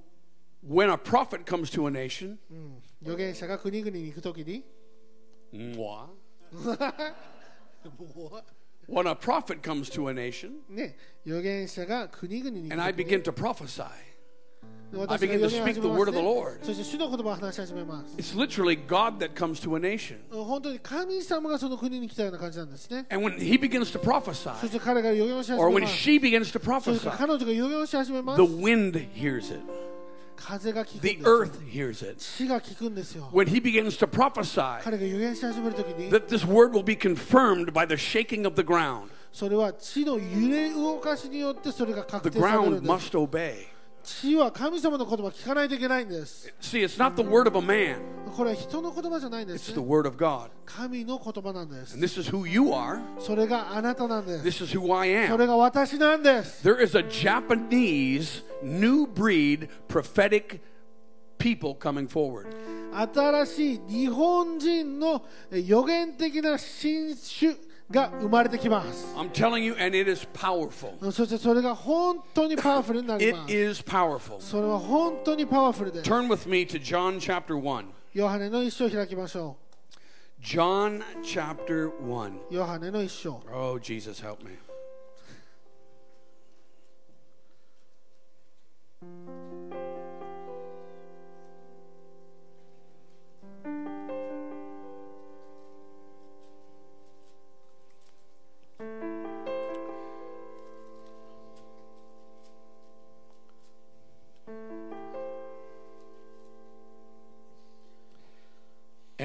[0.61, 2.37] when a prophet comes to a nation,
[3.03, 4.63] 預言者が国々に行くときに
[5.53, 6.07] moi,
[8.87, 10.95] when a prophet comes to a nation ね
[11.25, 13.83] 預言者が国々に行 and く I とき begin に to prophesy,
[15.08, 16.60] I begin to speak the word of the Lord.
[18.18, 20.18] It's literally God that comes to a nation.
[20.30, 20.46] And
[23.22, 24.50] when he begins to prophesy,
[25.58, 29.62] or when she begins to prophesy, the wind hears it.
[31.00, 32.20] The earth hears it.
[33.30, 34.60] When he begins to prophesy
[36.10, 39.48] that this word will be confirmed by the shaking of the ground, the
[42.32, 43.68] ground must obey.
[44.06, 47.96] 地は神様の言葉を聞かないといけないんです See, it's not the word of a man,
[48.36, 50.48] これは人の言葉じゃないんで it's す the ね word of God.
[50.64, 55.36] 神の言葉なんです And this is who you are, それがあなたなんです this is who I そ am.
[55.38, 60.60] れが私なんです There is a Japanese new breed prophetic
[61.38, 62.46] people coming forward.
[62.92, 67.54] 新しい日本人のえ予言的な新種
[67.89, 71.11] が生まれてきます I'm telling you, and it is powerful.
[71.11, 74.39] そしてそれが本当にパワフルになり It ます is powerful.
[74.39, 77.85] それは本当にパワフルです Turn with me to John chapter 1.
[78.13, 79.57] ヨハネの一章を開きましょ
[80.41, 82.29] John chapter 1.
[82.49, 84.51] うヨハネの一章 Oh, Jesus, help me.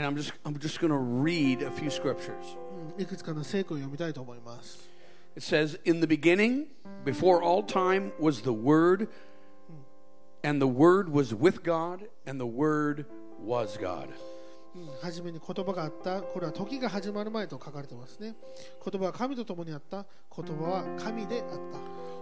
[0.00, 2.56] And I'm just I'm just going to read a few scriptures.
[2.98, 4.88] いくつかの聖句を読みたいと思います
[5.36, 6.66] It says, In the beginning,
[7.04, 9.08] before all time, was the Word,
[10.42, 13.04] and the Word was with God, and the Word
[13.38, 14.08] was God.
[14.74, 18.34] うん初めに言葉があったこれは時が始まる前と書かれてますね
[18.84, 21.58] 言葉は神と共にあった言葉は神であっ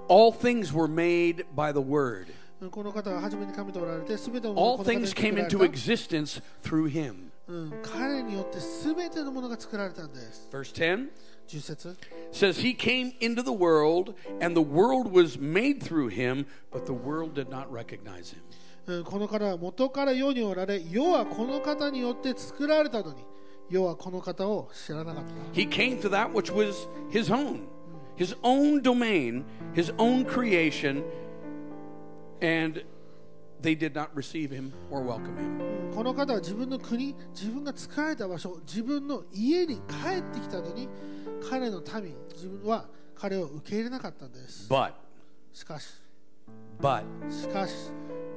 [0.09, 2.27] All things were made by the Word.
[2.61, 7.28] たこの方は初めに神とおられて全てのも All のがこの方に things 作 came られ into た existence through Him.
[7.49, 11.09] うん、彼によって全てのものが作られたんです Verse 10
[11.47, 11.97] 10節
[12.33, 16.93] says he came into the world and the world was made through him, but the
[16.93, 18.41] world did not recognize him.
[18.87, 23.25] うんこの方は元から世におられ世はこの方によって作られたのに
[23.71, 27.63] 世はこの方を知らなかった He came to that which was his own,
[28.17, 31.03] his own domain, his own creation,
[32.43, 32.85] and
[33.61, 35.95] they did not receive him or welcome him.
[35.95, 40.89] この方は自分の国自分が作られた場所自分の家に帰ってきたのに
[41.49, 44.93] 彼の民自分は彼を受け入れなかったんです But,
[45.53, 45.87] しかし
[46.81, 47.73] but, しかし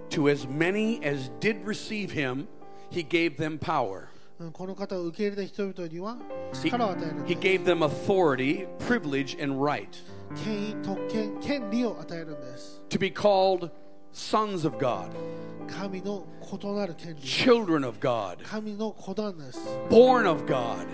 [0.10, 2.48] to as many as did receive him,
[2.90, 4.08] he gave them power.
[4.40, 6.16] うんこの方を受け入れた人々には
[6.54, 9.88] He, 力を与えるん he です gave them authority, privilege, and right
[10.44, 13.72] 権威特権権利を与えるんです to be called
[14.12, 15.11] sons of God,
[17.22, 18.38] children of God,
[19.88, 20.87] born of God,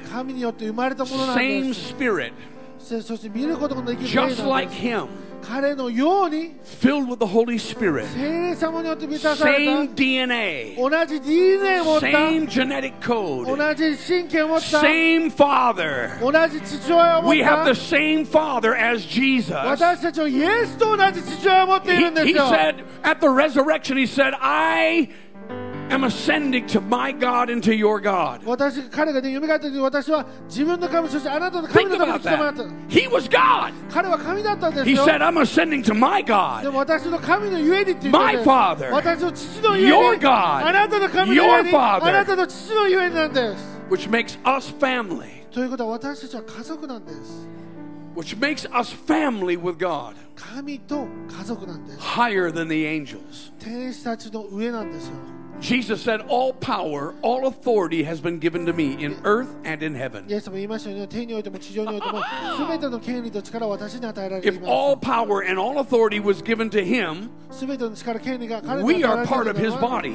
[1.35, 2.33] same spirit.
[2.80, 5.08] そそして見ることができる霊なんです just like him,
[5.41, 12.93] 彼のように filled with the Holy Spirit, 聖霊様によって満たされ same た DNA, 同じ DNA を持った same genetic
[13.00, 16.19] code, 同じ神経を持った same Father.
[16.19, 19.54] 同じ父親を持 We っ have た the same Father as Jesus.
[19.54, 25.10] 私たちはイエスと同じ父親を持っているんで He, す he よ said at the resurrection, He said, I
[25.93, 28.41] am ascending to my God and to your God.
[28.46, 32.89] 私彼がね蘇った時に私は自分の神そしてあなたの神 Think のために about 来てもらった that.
[32.89, 33.74] He was God.
[33.91, 36.72] 彼は神だったんです He よ said, I'm ascending to my で God.
[36.72, 38.91] も私の神のゆえにって言ったん My です Father.
[38.91, 40.30] 私の父のゆえに Your God.
[40.65, 42.04] あなたの神のゆえ Your に Father.
[42.06, 45.43] あなたの父のゆえになんです Which makes us family.
[45.52, 47.48] ということは私たちは家族なんです
[48.15, 50.15] Which makes us family with God.
[50.36, 53.52] 神と家族なんです Higher than the angels.
[55.61, 59.94] Jesus said, All power, all authority has been given to me in earth and in
[59.94, 60.25] heaven.
[64.44, 67.31] if all power and all authority was given to him,
[68.85, 70.14] we are part of his body.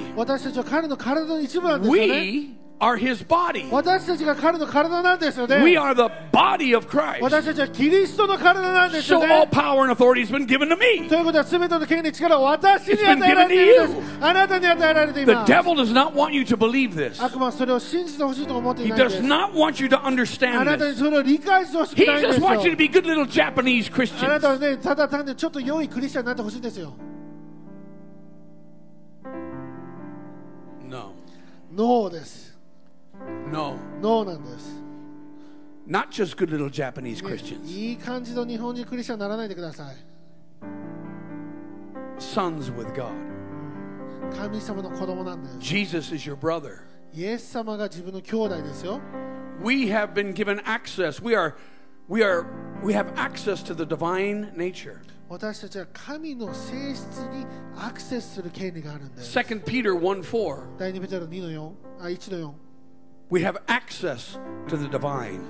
[1.89, 3.68] We are his body.
[3.72, 7.20] 私たちが彼の体なんですよね We are the body of Christ.
[7.22, 11.08] 私たちはキリストの体なんですよ So ね all power and authority has been given to me.
[11.08, 17.20] ということは全ての権利力は私に与えられているん It's で been すあなたに与えられてい The ます devil does not want you to believe this.
[17.20, 20.98] 悪魔はそれを信じてほしいと思ってい He ないんで does す not want you to あ understand なたに this.
[20.98, 23.90] それを理解してほしく He ないんです just よ wants you to be good little Japanese
[24.24, 24.52] あなた Christians.
[24.52, 26.94] はねただ単にちょっと良いクリスチャンになってほしいんですよ
[30.88, 31.12] No.
[31.74, 32.41] ノーです
[33.50, 33.76] No.
[34.00, 34.82] ノーなんです、
[35.86, 37.64] Not just good little Japanese ね Christians.
[37.66, 39.96] いい感じの日本人クリスチャンにならないでください
[42.18, 43.12] Sons with God.
[44.36, 46.80] 神様の子供なんです Jesus is your brother.
[47.14, 49.00] イエス様が自分の兄弟ですよ
[49.62, 51.22] We have been given access.
[51.24, 51.54] We are
[52.08, 52.46] we are
[52.84, 54.98] we have access to the divine nature.
[55.28, 60.78] 私たちは神の性質にアクセスする権利があるんです2 Peter 1 4.
[60.78, 62.61] 第2ペテロ2の4あ1の4
[63.29, 65.43] we have access to the divine.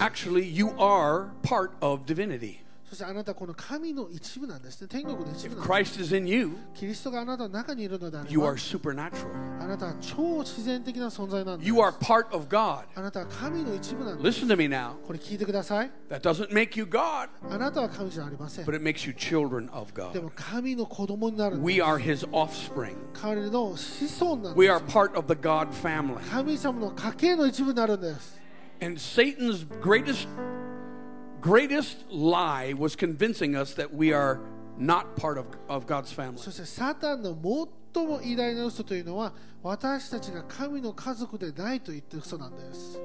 [0.00, 2.63] Actually, you are part of divinity.
[2.93, 9.61] そしてあなたはこの神の一部なんですね天国の一部 If なんです Christ is in you, キリストがあなたの中にいるのであれ you ば are supernatural.
[9.61, 12.85] あなたは超自然的な存在なんです You are part of God.
[12.95, 14.93] あなたは神の一部なんです Listen to me now.
[15.05, 20.23] これ聞いてください That doesn't make you God, あなたは神じゃありません but it makes you children of で God.
[20.23, 22.95] も神の子供になるんで We す are his offspring.
[23.13, 26.17] 彼の子孫なんで We す are part of the God family.
[26.31, 28.39] 神様の家系の一部になるんです
[28.81, 30.27] And Satan's greatest
[31.43, 34.39] greatest lie was convincing us that we are
[34.77, 36.37] not part of, of God's family.
[36.37, 37.37] そしてサタンの
[37.93, 42.99] 最も偉大な嘘というのは私たちが神の家族でないと言って嘘なんです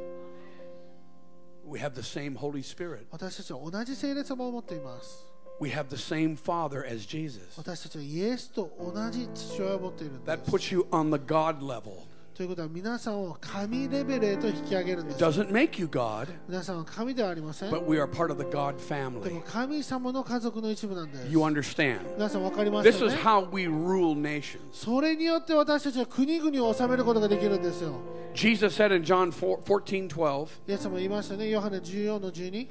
[1.67, 3.07] We have the same Holy Spirit.
[3.11, 5.27] 私たちは同じ聖霊様を持っています
[5.61, 7.41] We have the same Father as Jesus.
[7.57, 12.05] 私たちはイエスと同じ父親を持っているんで That す puts you on the God level.
[12.40, 19.34] ということは皆さんを神レベルへと引き上げるんです doesn't make you God, 皆さんは神ではありません but we are part of the God で family.
[19.34, 22.00] も神様の家族の一部なんです You understand?
[22.16, 24.60] 皆さん分かります This よ is ね how we rule nations.
[24.72, 28.00] それによって私たちは国々を治めることができるんですよ
[28.34, 32.70] Jesus said in John 4, 14 12, イエス様言いましたねヨハネ14の12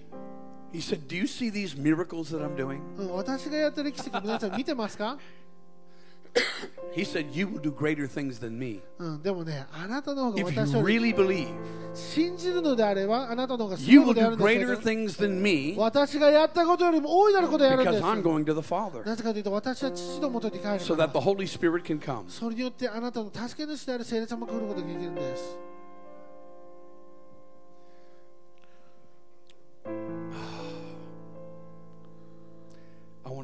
[0.72, 2.81] He said, Do you see these miracles that I'm doing?
[2.96, 5.18] うん私がやってる奇跡皆さん見てますか、
[6.95, 8.82] He said, You will do greater things than me.
[8.99, 11.47] うん、でもねあなたの方が If you 私より really believe,
[11.95, 18.03] 信じるのであればあなたの方がす you ごい will ことや do るんです greater よ、ね、 things than me 私がやったことよりも大いなることをやるんで because す
[18.03, 22.29] I'm going to the Father なぜかというと私は父のもとに帰る so か that ら the Holy Spirit can come.
[22.29, 25.58] それによってあなたの助け主である聖霊様が来ることができるんです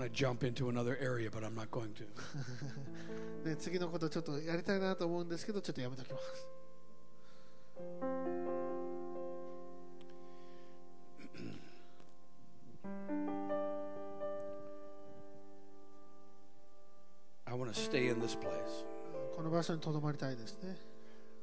[0.05, 2.05] To jump into another area, but I'm not going to.
[3.49, 6.47] ね、次のことちょっとやりたいなと思うんですけどちょっとやめときます。
[17.47, 18.85] I want to stay in this place
[19.37, 20.77] この場所にとどまりたいですね。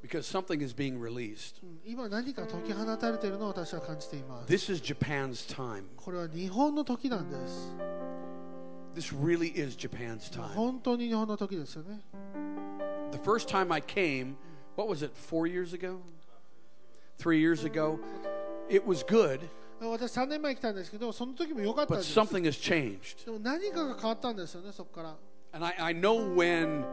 [0.02, 1.63] because something is being released.
[1.63, 4.52] うん今何か解き放たれているのを私は感じています。
[4.52, 5.84] This is Japan's time.
[5.95, 8.01] これは日本の時なんです。
[8.95, 10.55] This really is Japan's time.
[10.55, 12.01] 本当に日本の時ですよね。
[13.12, 14.37] The first time I came,
[14.77, 16.01] what was it, four years ago?
[17.19, 17.99] Three years ago?
[18.69, 19.40] It was good,
[19.81, 22.19] 私3年前来たんですけど、その時も良かったん but です。
[22.19, 23.25] something has changed.
[23.27, 25.16] でも何かが変わったんですよね、そこから。
[25.53, 26.85] And I, I know when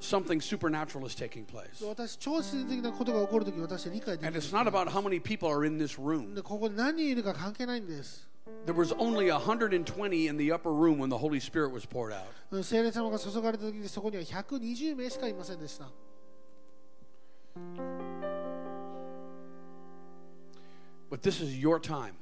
[0.00, 1.86] something supernatural is taking place.
[1.88, 6.34] 私、超自然的なことが起こるとき、私は理解でき And る it's not about how many people are in this room.
[6.34, 8.28] でここに何人いるか関係ないんです。
[8.64, 12.24] There was only 120 in the upper room when the Holy Spirit was poured out.
[12.50, 15.86] うん聖霊様が注がれた時にそこには120名しかいませんでした。
[21.10, 22.12] But this is your time.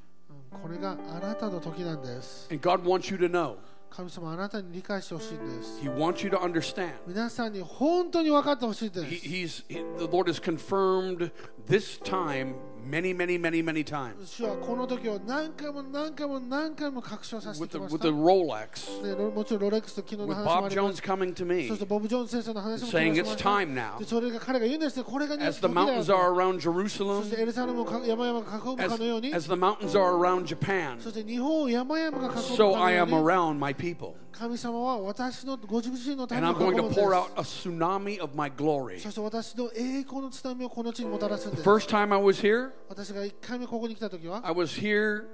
[0.53, 2.49] うんこれがあなたの時なんです。
[2.51, 3.57] And God wants you to know.
[3.91, 5.81] 神様あなたに理解してほしいんです。
[5.81, 6.93] He wants you to understand.
[7.07, 9.27] 皆さんに本当に分かってほしいで He, す。
[9.27, 11.31] he's he, the Lord has confirmed
[11.69, 12.55] this time
[12.87, 18.05] many, many, many, many times 主はこの時を何回も何回も何回も確証させて with き the まし with た。
[18.05, 21.03] the Rolex, でロもちろんロレックスと昨日の with 話もあ Bob りま Jones す。
[21.03, 23.99] coming to me, そしてボブ・ジョーンズ先生の話も聞きま saying し it's た time now.
[23.99, 29.55] でそれが彼が言うんですね、これがね As 時 the だよ mountains are around そ Jerusalem, してエルサレムをか山々が囲む as, かのように、 as the
[29.55, 34.13] mountains are around Japan, そして日本を山々が囲むか so の I よう am に、 around my people.
[34.31, 37.69] 神様は私のご自身のた And め I'm を囲 going む to んで pour out す。
[37.69, 38.99] a tsunami of my glory.
[39.01, 41.69] そして私の栄光の津波をこの地にもたらすん The です。
[41.69, 45.26] first time I was here, 私が1回目ここに来た時は、I was here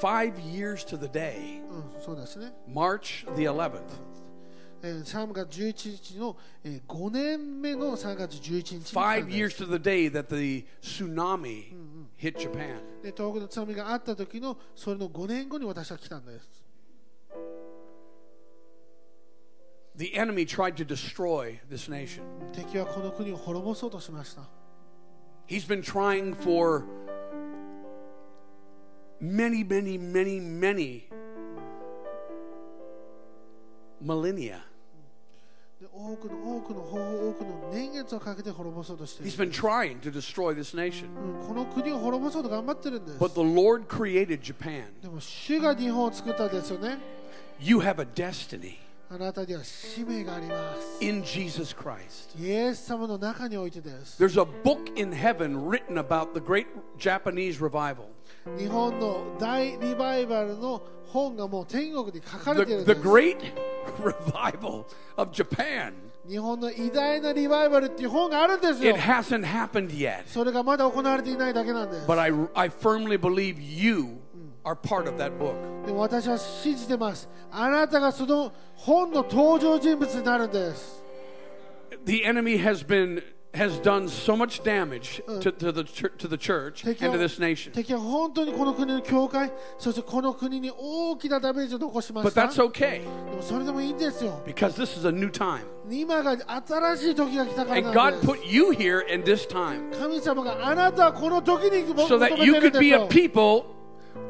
[0.00, 2.52] five years to the day, うん、そうですね。
[2.68, 3.82] March the 11th.
[4.82, 11.72] えー3月11日の、えー5年目の3月11日に来た Five years to the day that the tsunami
[12.18, 12.80] hit Japan.
[13.02, 16.64] で東北の津波があった時のそれの5年後に私は来たんです。
[19.96, 22.22] The enemy tried to destroy this nation.
[22.52, 24.42] 敵はこの国を滅ぼそうとしました。
[25.46, 26.86] He's been trying for
[29.20, 31.08] many, many, many, many
[34.00, 34.62] millennia.
[39.22, 41.08] He's been trying to destroy this nation.
[43.18, 44.86] But the Lord created Japan.
[47.60, 48.83] You have a destiny.
[49.11, 51.03] あなたには使命があります。
[51.03, 52.39] in Jesus Christ.
[52.39, 54.23] イエス様の中においてです。
[54.23, 56.67] There's a book in heaven written about the great
[56.99, 58.05] Japanese revival.
[58.57, 63.07] 日本の大リバイバルの本がもう天国に書かれている The, ん the です。
[63.07, 63.37] great
[64.03, 64.85] revival
[65.17, 65.93] of Japan.
[66.27, 70.27] 日本の偉大なリバイバルっていう本があるんですよ It。hasn't happened yet.
[70.27, 72.07] それがまだ行われていないだけなんです。
[72.07, 74.19] But I, I firmly believe you
[74.63, 75.53] are part of that book.
[75.85, 77.27] でも私は信じてます。
[77.51, 81.01] あなたがその本の登場人物になるんです。
[82.05, 83.21] The enemy has been
[83.53, 87.23] has done so much damage to, to the chur- to the church 敵 and は
[87.23, 87.71] to this nation.
[87.71, 92.41] 敵は本当にこの国の教会、そしてこの国に大きなダメージを残しま But した。
[92.43, 93.03] that's で okay
[93.35, 94.39] もそれでもいいんですよ。
[94.45, 95.61] because this is a new time.
[95.89, 98.27] 今が新しい時が来たから And なん God です。
[98.27, 102.79] put you here in this time 神様があなたはこの時に求 so め that て you るん could です
[102.79, 103.07] be a よ。
[103.09, 103.63] people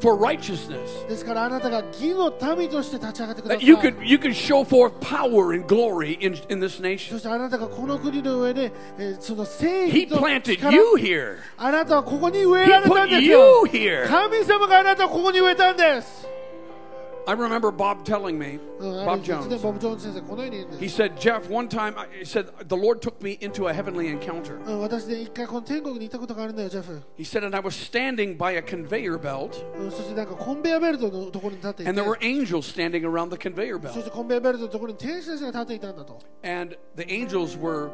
[0.02, 1.08] for righteousness.
[1.08, 3.68] ですからあなたが義の民として立ち上がってくださ That い。
[3.68, 7.18] you could you could show forth power and glory in, in this そ nation.
[7.20, 11.38] してあなたがこの国の上で、えーその正 He 義と planted 力 you here.
[11.58, 13.64] あなたはここに植え He られたん put です you よ。
[13.68, 14.08] here.
[14.08, 16.28] 神様があなたをここに植えたんです。
[17.27, 19.47] I remember Bob telling me, Bob Jones.
[20.79, 24.59] He said, Jeff, one time, he said, the Lord took me into a heavenly encounter.
[27.17, 29.65] He said, and I was standing by a conveyor belt.
[31.79, 33.97] And there were angels standing around the conveyor belt.
[36.43, 37.91] And the angels were,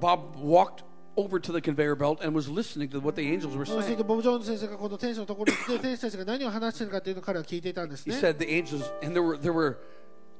[0.00, 0.82] Bob walked
[1.15, 4.03] over to the conveyor belt and was listening to what the angels were そして saying.
[4.03, 8.19] ボブ・ジョーンズ先生がこの天使のところに来て、天使たちが何を話しているかというのを彼は聞いていたんです He ね。
[8.19, 9.77] said the angels, and there were, there were,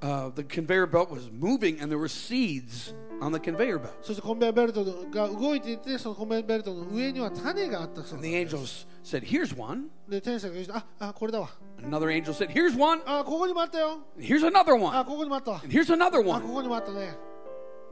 [0.01, 3.89] uh, the conveyor belt was moving, and there were seeds on the conveyor belt.
[4.03, 8.87] そしてコンベヤベルトが動いていて、そのコンベヤベルトの上には種があったそう And で the す。
[9.03, 11.49] angels said, "Here's one." で、天使が言うとあ、あ、これだわ。
[11.81, 13.97] Another angel said, "Here's one." あ、ここにもあったよ。
[14.19, 15.05] Here's another あ、 one.
[15.05, 15.61] ここにもあったわ。
[15.63, 16.41] And here's another あ、こ one.
[16.53, 17.17] こにもあったね。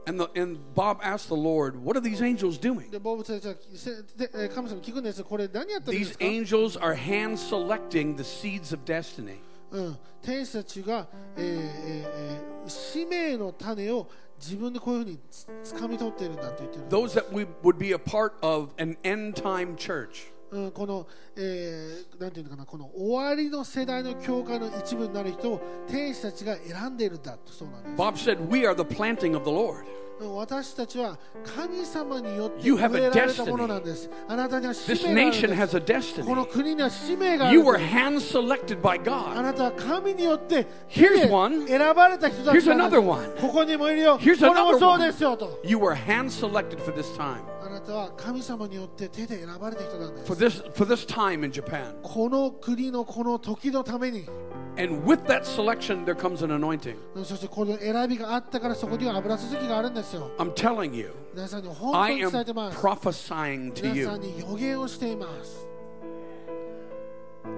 [0.08, 5.24] And the, and Bob asked the Lord, "What are these angels doing?" で、ボブ先生はせでえー神様に聞くんですよ。
[5.24, 9.38] これ何やってるんで These すか angels are hand selecting the seeds of destiny.
[9.72, 11.60] うん、天使たちが、えーえー
[12.06, 14.08] えー使命の種を
[14.40, 20.32] 自分でこういうふうにつ掴み取っているんだと言ってるんです Those that we would be a part of an end time church.
[20.73, 29.85] この、えーなんていうのかなこの終わりの世代の教会の一部になる人を天使たちが選んでいるんだとそうなんです Bob said, We are the planting of the Lord.
[32.63, 33.51] You have a destiny.
[34.87, 36.27] This nation has a destiny.
[37.51, 39.37] You were hand selected by God.
[40.87, 41.67] Here's one.
[41.67, 43.29] Here's another one.
[44.19, 44.99] Here's another one.
[45.63, 47.43] You were hand selected for this time.
[50.25, 51.95] For this, for this time in Japan.
[54.70, 56.96] この国のこの時のために And with that selection there comes an anointing.
[57.24, 65.66] そしてこの選びがあったからそこには油注ぎがあるんですよ I'm telling you, 皆さんに本当 I に am 伝えてます prophesying to 皆さ you んに予言をしています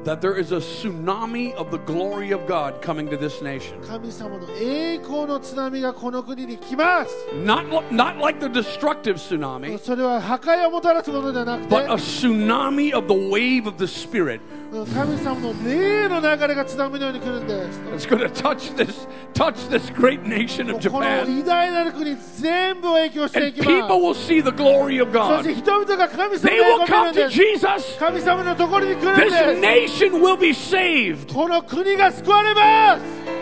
[0.05, 3.80] that there is a tsunami of the glory of God coming to this nation.
[3.86, 7.11] 神様の栄光の津波がこの国に来ます
[7.44, 13.76] Not li- not like the destructive tsunami, それは破壊をもたらすものではなくて but a tsunami of the wave of
[13.78, 14.40] the spirit
[14.72, 21.38] 神様の霊の流れが津波のように来るんです that's going to touch this touch this great nation も of うこの Japan.
[21.40, 25.42] 偉大なる国全部を影響してい And きます people will see the glory of そ God.
[25.42, 27.36] して人々が神様 They の will 栄光を come 見る to んです
[27.80, 27.99] Jesus.
[27.99, 31.32] 神様のところに来るん This です nation will be saved.
[31.32, 33.41] この国が救われます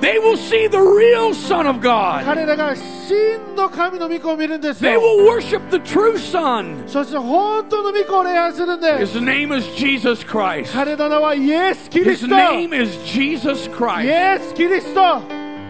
[0.00, 2.24] They will see the real Son of God.
[2.24, 6.88] 彼らが真の神の御子を見るんです They よ will worship the true Son.
[6.88, 10.72] そして本当の御子を礼拝するんです His name is Jesus Christ.
[10.72, 14.10] 彼の名はイエス・キリ His スト name is Jesus イ Christ.
[14.10, 15.00] エス・キリスト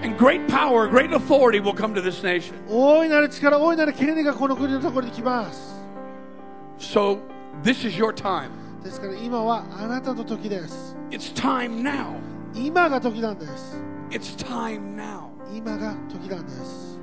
[0.05, 2.55] And great power, great authority will come to this nation.
[2.69, 5.75] 大いなる力大いなる権利がこの国のところに来ます
[6.79, 7.19] So,
[7.63, 8.49] this is your time.
[8.83, 12.15] ですから今はあなたの時です It's time now.
[12.55, 13.77] 今が時なんです
[14.11, 15.31] It's time now.
[15.55, 16.99] 今が時なんです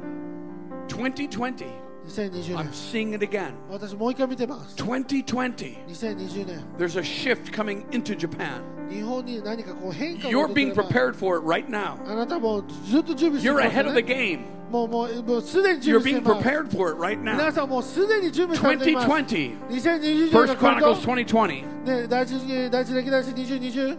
[0.87, 1.65] 2020.
[2.07, 3.53] 2020 I'm 年 seeing it again.
[3.69, 5.85] 私もう一回見てます2020.
[5.87, 8.61] 2020年 There's a shift coming into Japan.
[8.89, 11.97] 日本に何かこう変化が You're 起こって being れば prepared for it right now.
[12.11, 14.39] あなたもうずっと準備して You're ます ahead よ of the ね game.
[14.71, 17.51] もうもうもうすでに準 You're 備して being います prepared for it right 皆 now.
[17.51, 19.59] さんもうすでに準備されています2020.
[19.69, 21.83] 2020年 First が来る Chronicles と 2020.
[22.01, 23.97] ね第一第一歴代史2020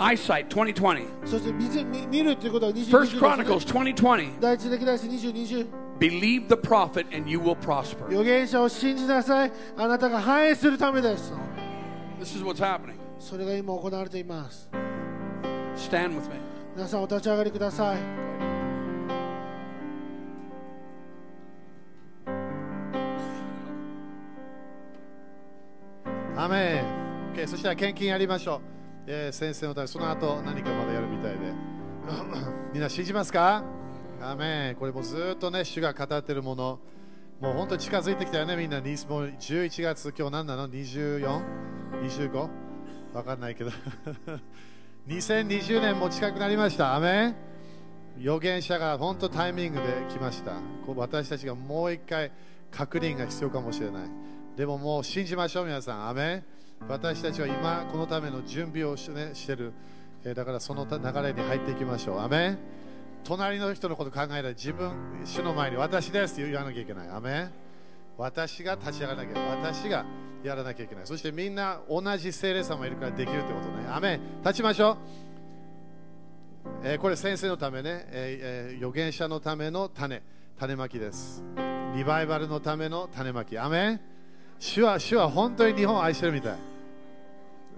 [0.00, 1.06] Eyesight 2020.
[1.24, 4.40] そして見せ見見るっていうことは2020 First ですね Chronicles 2020.
[4.40, 5.66] 第一歴代史2020
[5.98, 8.04] Believe the prophet and you will prosper.
[8.08, 11.32] 預言者を信じなさいあなたが繁栄するためです
[12.20, 12.96] This is what's happening.
[13.18, 14.68] それが今行われています
[15.76, 16.36] Stand with me.
[16.74, 17.96] 皆さんお立ち上がりください
[26.36, 26.82] アーメ
[27.32, 28.69] ン、OK、そしたら献金やりましょう、
[29.07, 31.53] えー先生のためその後何かまだやるみたいで。
[32.73, 33.63] みんな信じますか？
[34.21, 34.75] アメン。
[34.75, 36.79] これもずっとね主が語ってるもの。
[37.39, 38.79] もう本当に近づいてきたよねみんな。
[38.79, 42.49] にもう11月今日何なの？24?25?
[43.13, 43.71] わかんないけど。
[45.07, 46.95] 2020年も近くなりました。
[46.95, 47.35] アメン。
[48.19, 50.51] 預言者が本当タイミングで来ました。
[50.85, 52.31] こう私たちがもう一回
[52.69, 54.09] 確認が必要かもしれない。
[54.55, 56.09] でももう信じましょう皆さん。
[56.09, 56.43] アメン。
[56.87, 59.73] 私たちは今このための準備をし,、ね、してる、
[60.23, 62.19] えーだからその流れに入っていきましょう。
[62.19, 62.57] アメ
[63.23, 64.91] 隣の人のこと考えたら自分
[65.23, 67.09] 主の前に私ですって言わなきゃいけない。
[67.09, 67.49] アメ
[68.17, 70.05] 私が立ち上がらなきゃいけない私が
[70.43, 71.07] やらなきゃいけない。
[71.07, 73.87] そしてみんな同じ聖霊様いるからできるってことね。
[73.89, 74.97] アメ立ちましょう。
[76.83, 80.21] えーこれ先生のためね、えーえー預言者のための種、
[80.59, 81.43] 種まきです。
[81.95, 83.57] リバイバルのための種まき。
[83.57, 83.99] アメン。
[84.59, 86.70] 主は主は本当に日本を愛してるみたい。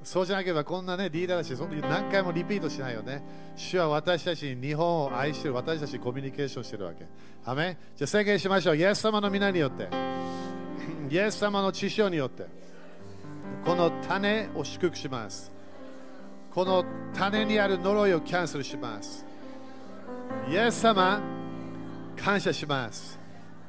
[0.03, 3.23] そうじゃなければこんなねリーダーだし、そんな何回もリピートしないよね。
[3.55, 7.05] 主は私たちに日本を愛してる、私たちにコミュニケーションしてるわけ。
[7.45, 8.77] アメじゃあ宣言しましょう。
[8.77, 9.87] イエス様の皆によって、
[11.09, 12.45] イエス様の知性によって、
[13.65, 15.51] この種を祝福します。
[16.53, 16.85] この
[17.15, 19.25] 種にある呪いをキャンセルします。
[20.49, 21.21] イエス様、
[22.15, 23.19] 感謝します。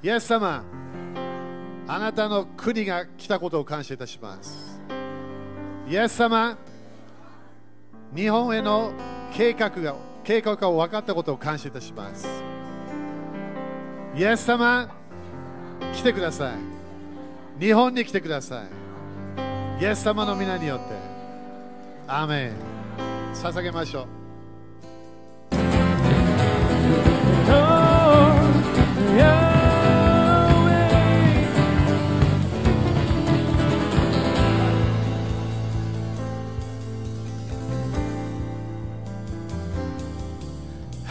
[0.02, 0.62] イエス様、
[1.86, 4.73] あなたの国が来たことを感謝いたします。
[5.86, 6.56] イエス様、
[8.14, 8.92] 日本への
[9.34, 12.26] 計画が計画が分かったことを感謝いたします。
[14.16, 14.88] イエス様、
[15.92, 16.54] 来てください。
[17.60, 19.82] 日本に来てください。
[19.82, 20.84] イエス様の皆によって。
[22.06, 22.52] アーメン。
[23.34, 24.23] 捧げましょう。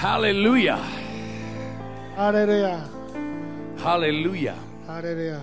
[0.02, 0.78] Hallelujah.
[2.16, 2.84] ハレルヤ
[3.78, 4.54] Hallelujah.
[4.86, 5.40] ハレルヤ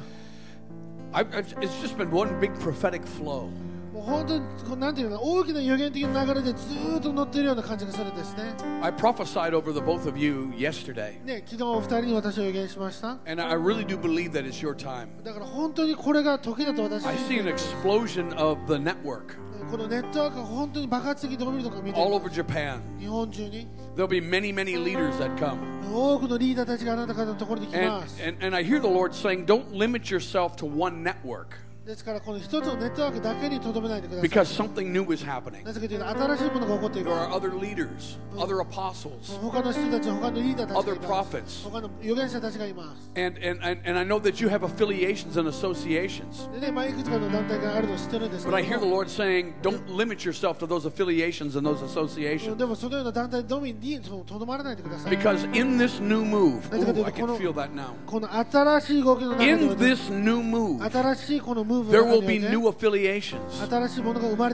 [1.14, 3.50] I've, I've, it's just been one big prophetic flow.
[3.94, 14.34] もう本当にこうなんていうのかな大きな予言的な流れでずーっと乗っているような感じがするんですね I prophesied over the both of you yesterday, ね昨日お二人に私は予言しました and I really do believe
[14.34, 15.08] that it's your time.
[15.24, 19.38] だから本当にこれが時だと私 I see an explosion of the network
[19.70, 22.80] このネットワークが本当に爆発的に伸びるとか見て all る over Japan.
[23.00, 25.58] 日本中に There'll be many, many leaders that come.
[25.94, 31.04] 多くのリーダーたちがあなた方のところに来 And, ます and, and I hear the Lord saying, don't limit yourself to one
[31.04, 31.58] network
[31.90, 35.64] ですからこの一つのネットワークだけにとどめないでください because something new is happening.
[35.64, 41.64] なぜかというと新しいものが起こっている There are other leaders, other apostles, 他の人たち他のリーダーたちが other います prophets.
[41.70, 46.52] 他の預言者たちがいます And, and, and, and I know that you have affiliations and associations.
[46.54, 51.56] でね、まあ、いくつかの団体があるのを知ってるんですけ But ど I hear the も Lord saying, don't limit yourself to those affiliations
[51.56, 52.56] and those associations.
[52.58, 57.38] でもそのような団体のみにととどまらないでください Because in this new move, Let's go to ooh, I the can corner.
[57.38, 57.90] feel that now.
[58.08, 63.61] この新しい動きの中で In はね this new move, 新しいこのムーブ there will be new affiliations.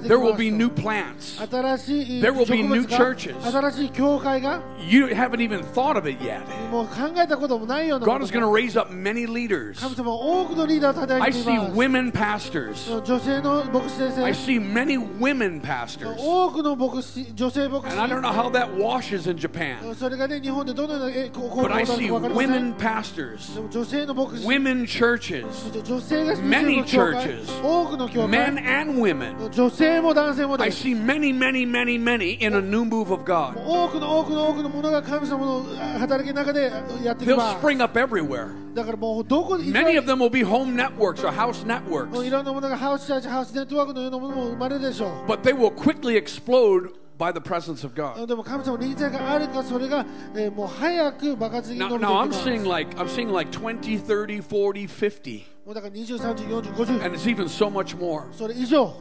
[0.02, 1.38] There will be new plants.
[1.38, 3.36] There will be new churches.
[4.86, 6.46] You haven't even thought of it yet.
[8.04, 9.82] God is going to raise up many leaders.
[9.82, 12.88] I see women pastors.
[12.88, 16.20] I see many women pastors.
[16.20, 19.78] And I don't know how that washes in Japan.
[19.82, 20.12] But
[21.72, 23.50] I see women pastors,
[24.44, 25.44] women churches,
[26.42, 29.49] many churches churches 多くの教 men 会 and women.
[29.49, 33.53] 女性も男性も I です see many, many, many, many in a new move of God.
[33.65, 35.63] 多くの多くの多くのものが神様の
[35.99, 36.71] 働きの中で
[37.03, 38.73] やってき They'll ます spring up everywhere.
[38.73, 45.53] だからもうどこに Many of them will be home networks or house もう networks, いろんなものがハウスチャーチハウスネットワークのようなものも生まれるでしょ but they
[45.53, 48.25] will quickly explode by the presence of う God.
[48.25, 54.87] でも神様の臨在があるかそれが、えーもう早く爆発的に Now, 伸びてい now き I'm ます seeing like I'm seeing like 20, 30, 40,
[54.87, 58.93] 50, もうだから20、30、40、50 and it's even so much more それ以上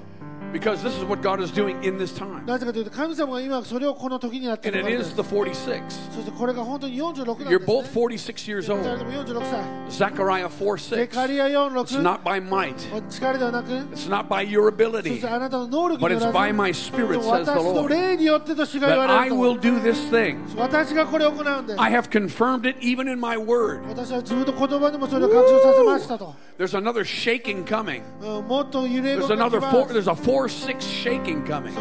[0.54, 5.08] because this is what God is doing in this time, なぜかというと神様が今それをこの時にやってい and る it からで
[5.08, 5.82] is す the 46.
[6.12, 8.98] そしてこれが本当に46なんです、ね、 You're both 46 years 二人 old.
[8.98, 9.50] とも46
[9.88, 11.52] 歳 Zechariah 4, ゼカリア 6.
[11.70, 12.74] 46 It's not by might.
[13.08, 16.70] 力ではなく It's not by your そ ability, してあなたの能力 but によ it's ら by ず my
[16.72, 17.88] spirit, でも says the 私の Lord.
[17.88, 20.36] 霊によってと主が言 That われ I る will と do this thing.
[20.58, 23.86] 私がこれを行うんです I have confirmed it even in my word.
[23.88, 28.02] 私は自分の言葉でもそれを確証させましたと、 There's another shaking coming.
[28.20, 29.86] うんもっと揺れ There's 動き another ま four.
[29.88, 31.73] す There's a four 6 shaking coming.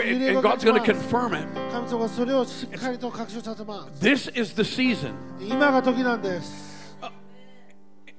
[0.00, 1.48] And, and God's going to confirm it.
[2.72, 2.80] It's,
[4.00, 5.16] this is the season.
[7.02, 7.08] Uh,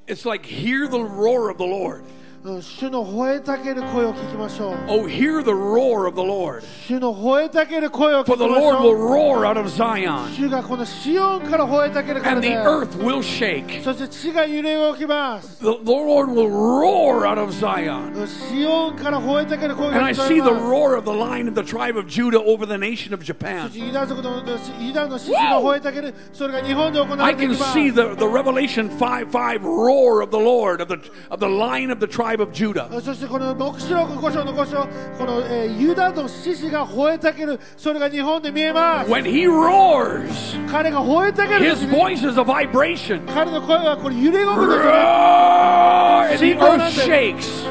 [0.08, 2.04] it's like hear the roar of the Lord.
[2.45, 6.63] うん主の吠えたける声を聞きましょう Oh, hear the roar of the Lord.
[6.89, 12.49] 主の吠えたける声を聞 For き the まし Lord will ょう roar out of Zion, 主がこのシオンから吠えたけるから and で
[12.49, 13.83] the earth will shake.
[13.85, 18.27] そして地が揺れ動きます The, the Lord will roar out of Zion.
[18.27, 21.61] シオンから吠えたける声 And が I 聞こ see え the ます roar of the lion of the
[21.61, 23.69] tribe of Judah over the nation of そ Japan.
[23.69, 24.43] してユダ族の
[24.81, 30.89] ユダの獅子が吠えたけるそれが日本で行わ I れてい can きます see the, the Revelation 5 5 roar of the Lord, of
[30.89, 30.97] the,
[31.29, 32.89] of the lion of the tribe of Judah.
[33.01, 34.87] そしてこの黙示録5章の5章
[35.19, 40.29] この、えーユダの獅子が吠えたけるそれが日本で見えます When he roars,
[40.71, 43.25] 彼が吠えたける his voice is a vibration.
[43.33, 46.31] 彼の声はこれ揺れ動くんですよね Roar!
[46.31, 47.65] And the earth shakes.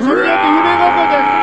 [0.00, 1.42] それによって揺れ動くんです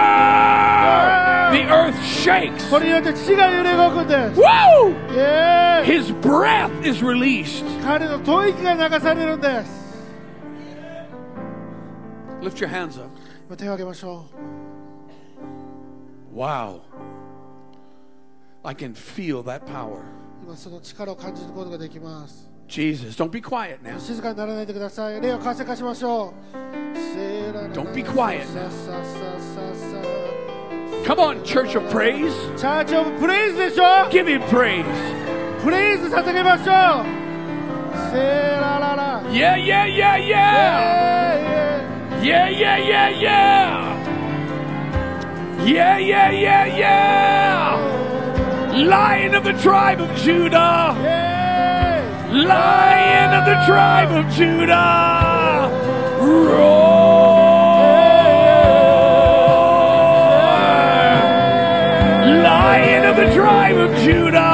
[1.51, 2.69] The earth shakes.
[2.69, 4.91] これによって地が揺れ動くんです Woo!
[5.13, 7.63] イエーイ His breath is released.
[7.83, 9.82] 彼の吐息が流されるんです
[12.43, 13.09] Lift your hands up.
[13.47, 14.25] 今手を挙げましょ
[16.33, 16.81] Wow.
[18.63, 19.99] I can feel that power.
[19.99, 20.03] う
[20.43, 23.99] 今その力を感じることができます Jesus, don't be quiet now.
[23.99, 26.57] 静かにならないでください霊を活性化しましょう
[27.73, 30.01] Don't be quiet さささささ
[31.05, 32.31] Come on, Church of Praise.
[32.55, 34.83] チャーチオブプレイズでしょ Give him praise.
[35.63, 36.65] プレイズ捧げましょう
[38.11, 41.62] セーラララ Yeah, yeah, yeah, イ yeah.
[42.24, 43.94] Yeah, yeah, yeah, yeah.
[45.62, 47.76] Yeah, yeah, yeah, yeah.
[48.72, 50.96] Lion of the tribe of Judah.
[52.32, 55.68] Lion of the tribe of Judah.
[56.22, 56.94] Roar.
[62.42, 64.53] Lion of the tribe of Judah.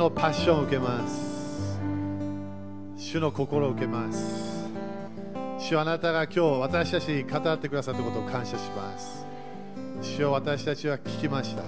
[0.00, 1.78] のパッションを受けます。
[2.96, 4.66] 主の心を受けます。
[5.58, 9.26] 主あなたが今日私たちに語ってくださったことを感謝します。
[10.00, 11.64] 主を私たちは聞きました。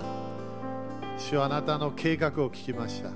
[1.18, 3.10] 主はあなたの計画を聞きました。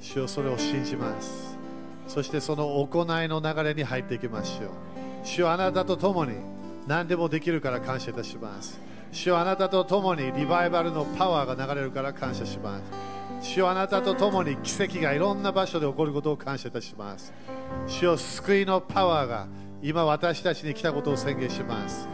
[0.00, 1.56] 主をそれを信じます。
[2.06, 4.68] そしてその行いの流れに入っていきましょう。
[5.24, 6.34] 主はあなたと共に
[6.86, 8.78] 何でもできるから感謝いたします。
[9.12, 13.11] 主よあなたと共にリバイバルのパワーが流れるから感謝します。
[13.40, 17.32] 主よあなたと共に奇跡がいろんな場所で起こることを感謝いたします。
[17.86, 19.46] 主よ救いのパワーが
[19.82, 22.08] 今私たちに来たことを宣言します。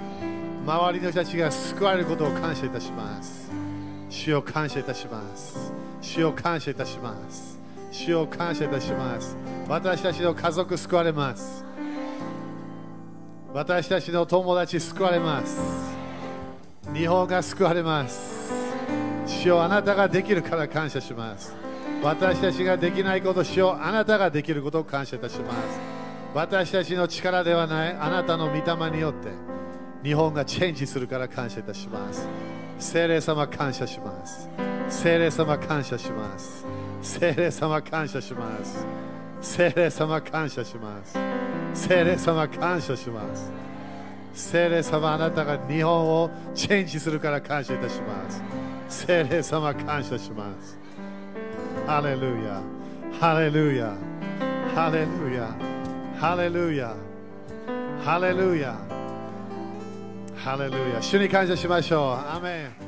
[0.65, 3.51] 周りの人たちが救われることを感謝いたします。
[4.09, 5.73] 主よ感謝いたします。
[6.01, 7.59] 主よ感謝いたします。
[7.91, 9.37] 主よ感謝いたします。
[9.69, 11.65] 私たちの家族救われます。
[13.53, 15.59] 私たちの友達救われます。
[16.95, 18.38] 日本が救われます。
[19.29, 21.55] 主よあなたができるから感謝します。
[22.03, 25.81] 私たちができないこと主よあなたができることを感謝いたします。
[26.35, 29.29] 私たちの力ではないあなたの御霊によって
[30.03, 32.27] 日本がチェンジするから感謝いたします。
[32.79, 34.49] 聖霊様感謝します。
[34.89, 36.65] 聖霊様感謝します。
[37.03, 38.89] 聖霊様感謝します。
[39.43, 41.19] 聖霊様感謝します。
[41.75, 43.53] 聖霊様感謝します。
[44.33, 48.58] 聖霊様あなたが日本をチェンジするから感謝いたします。
[48.89, 50.79] 聖霊様感謝します。
[51.87, 52.63] ハレルヤ。
[53.21, 53.93] ハレルヤ。
[54.75, 55.55] ハレルヤ。
[56.19, 56.95] ハレルヤ。
[58.03, 58.75] ハレルヤ。
[60.37, 61.03] ハレルヤ。
[61.03, 62.37] 主に感謝しましょう。
[62.37, 62.88] アメン。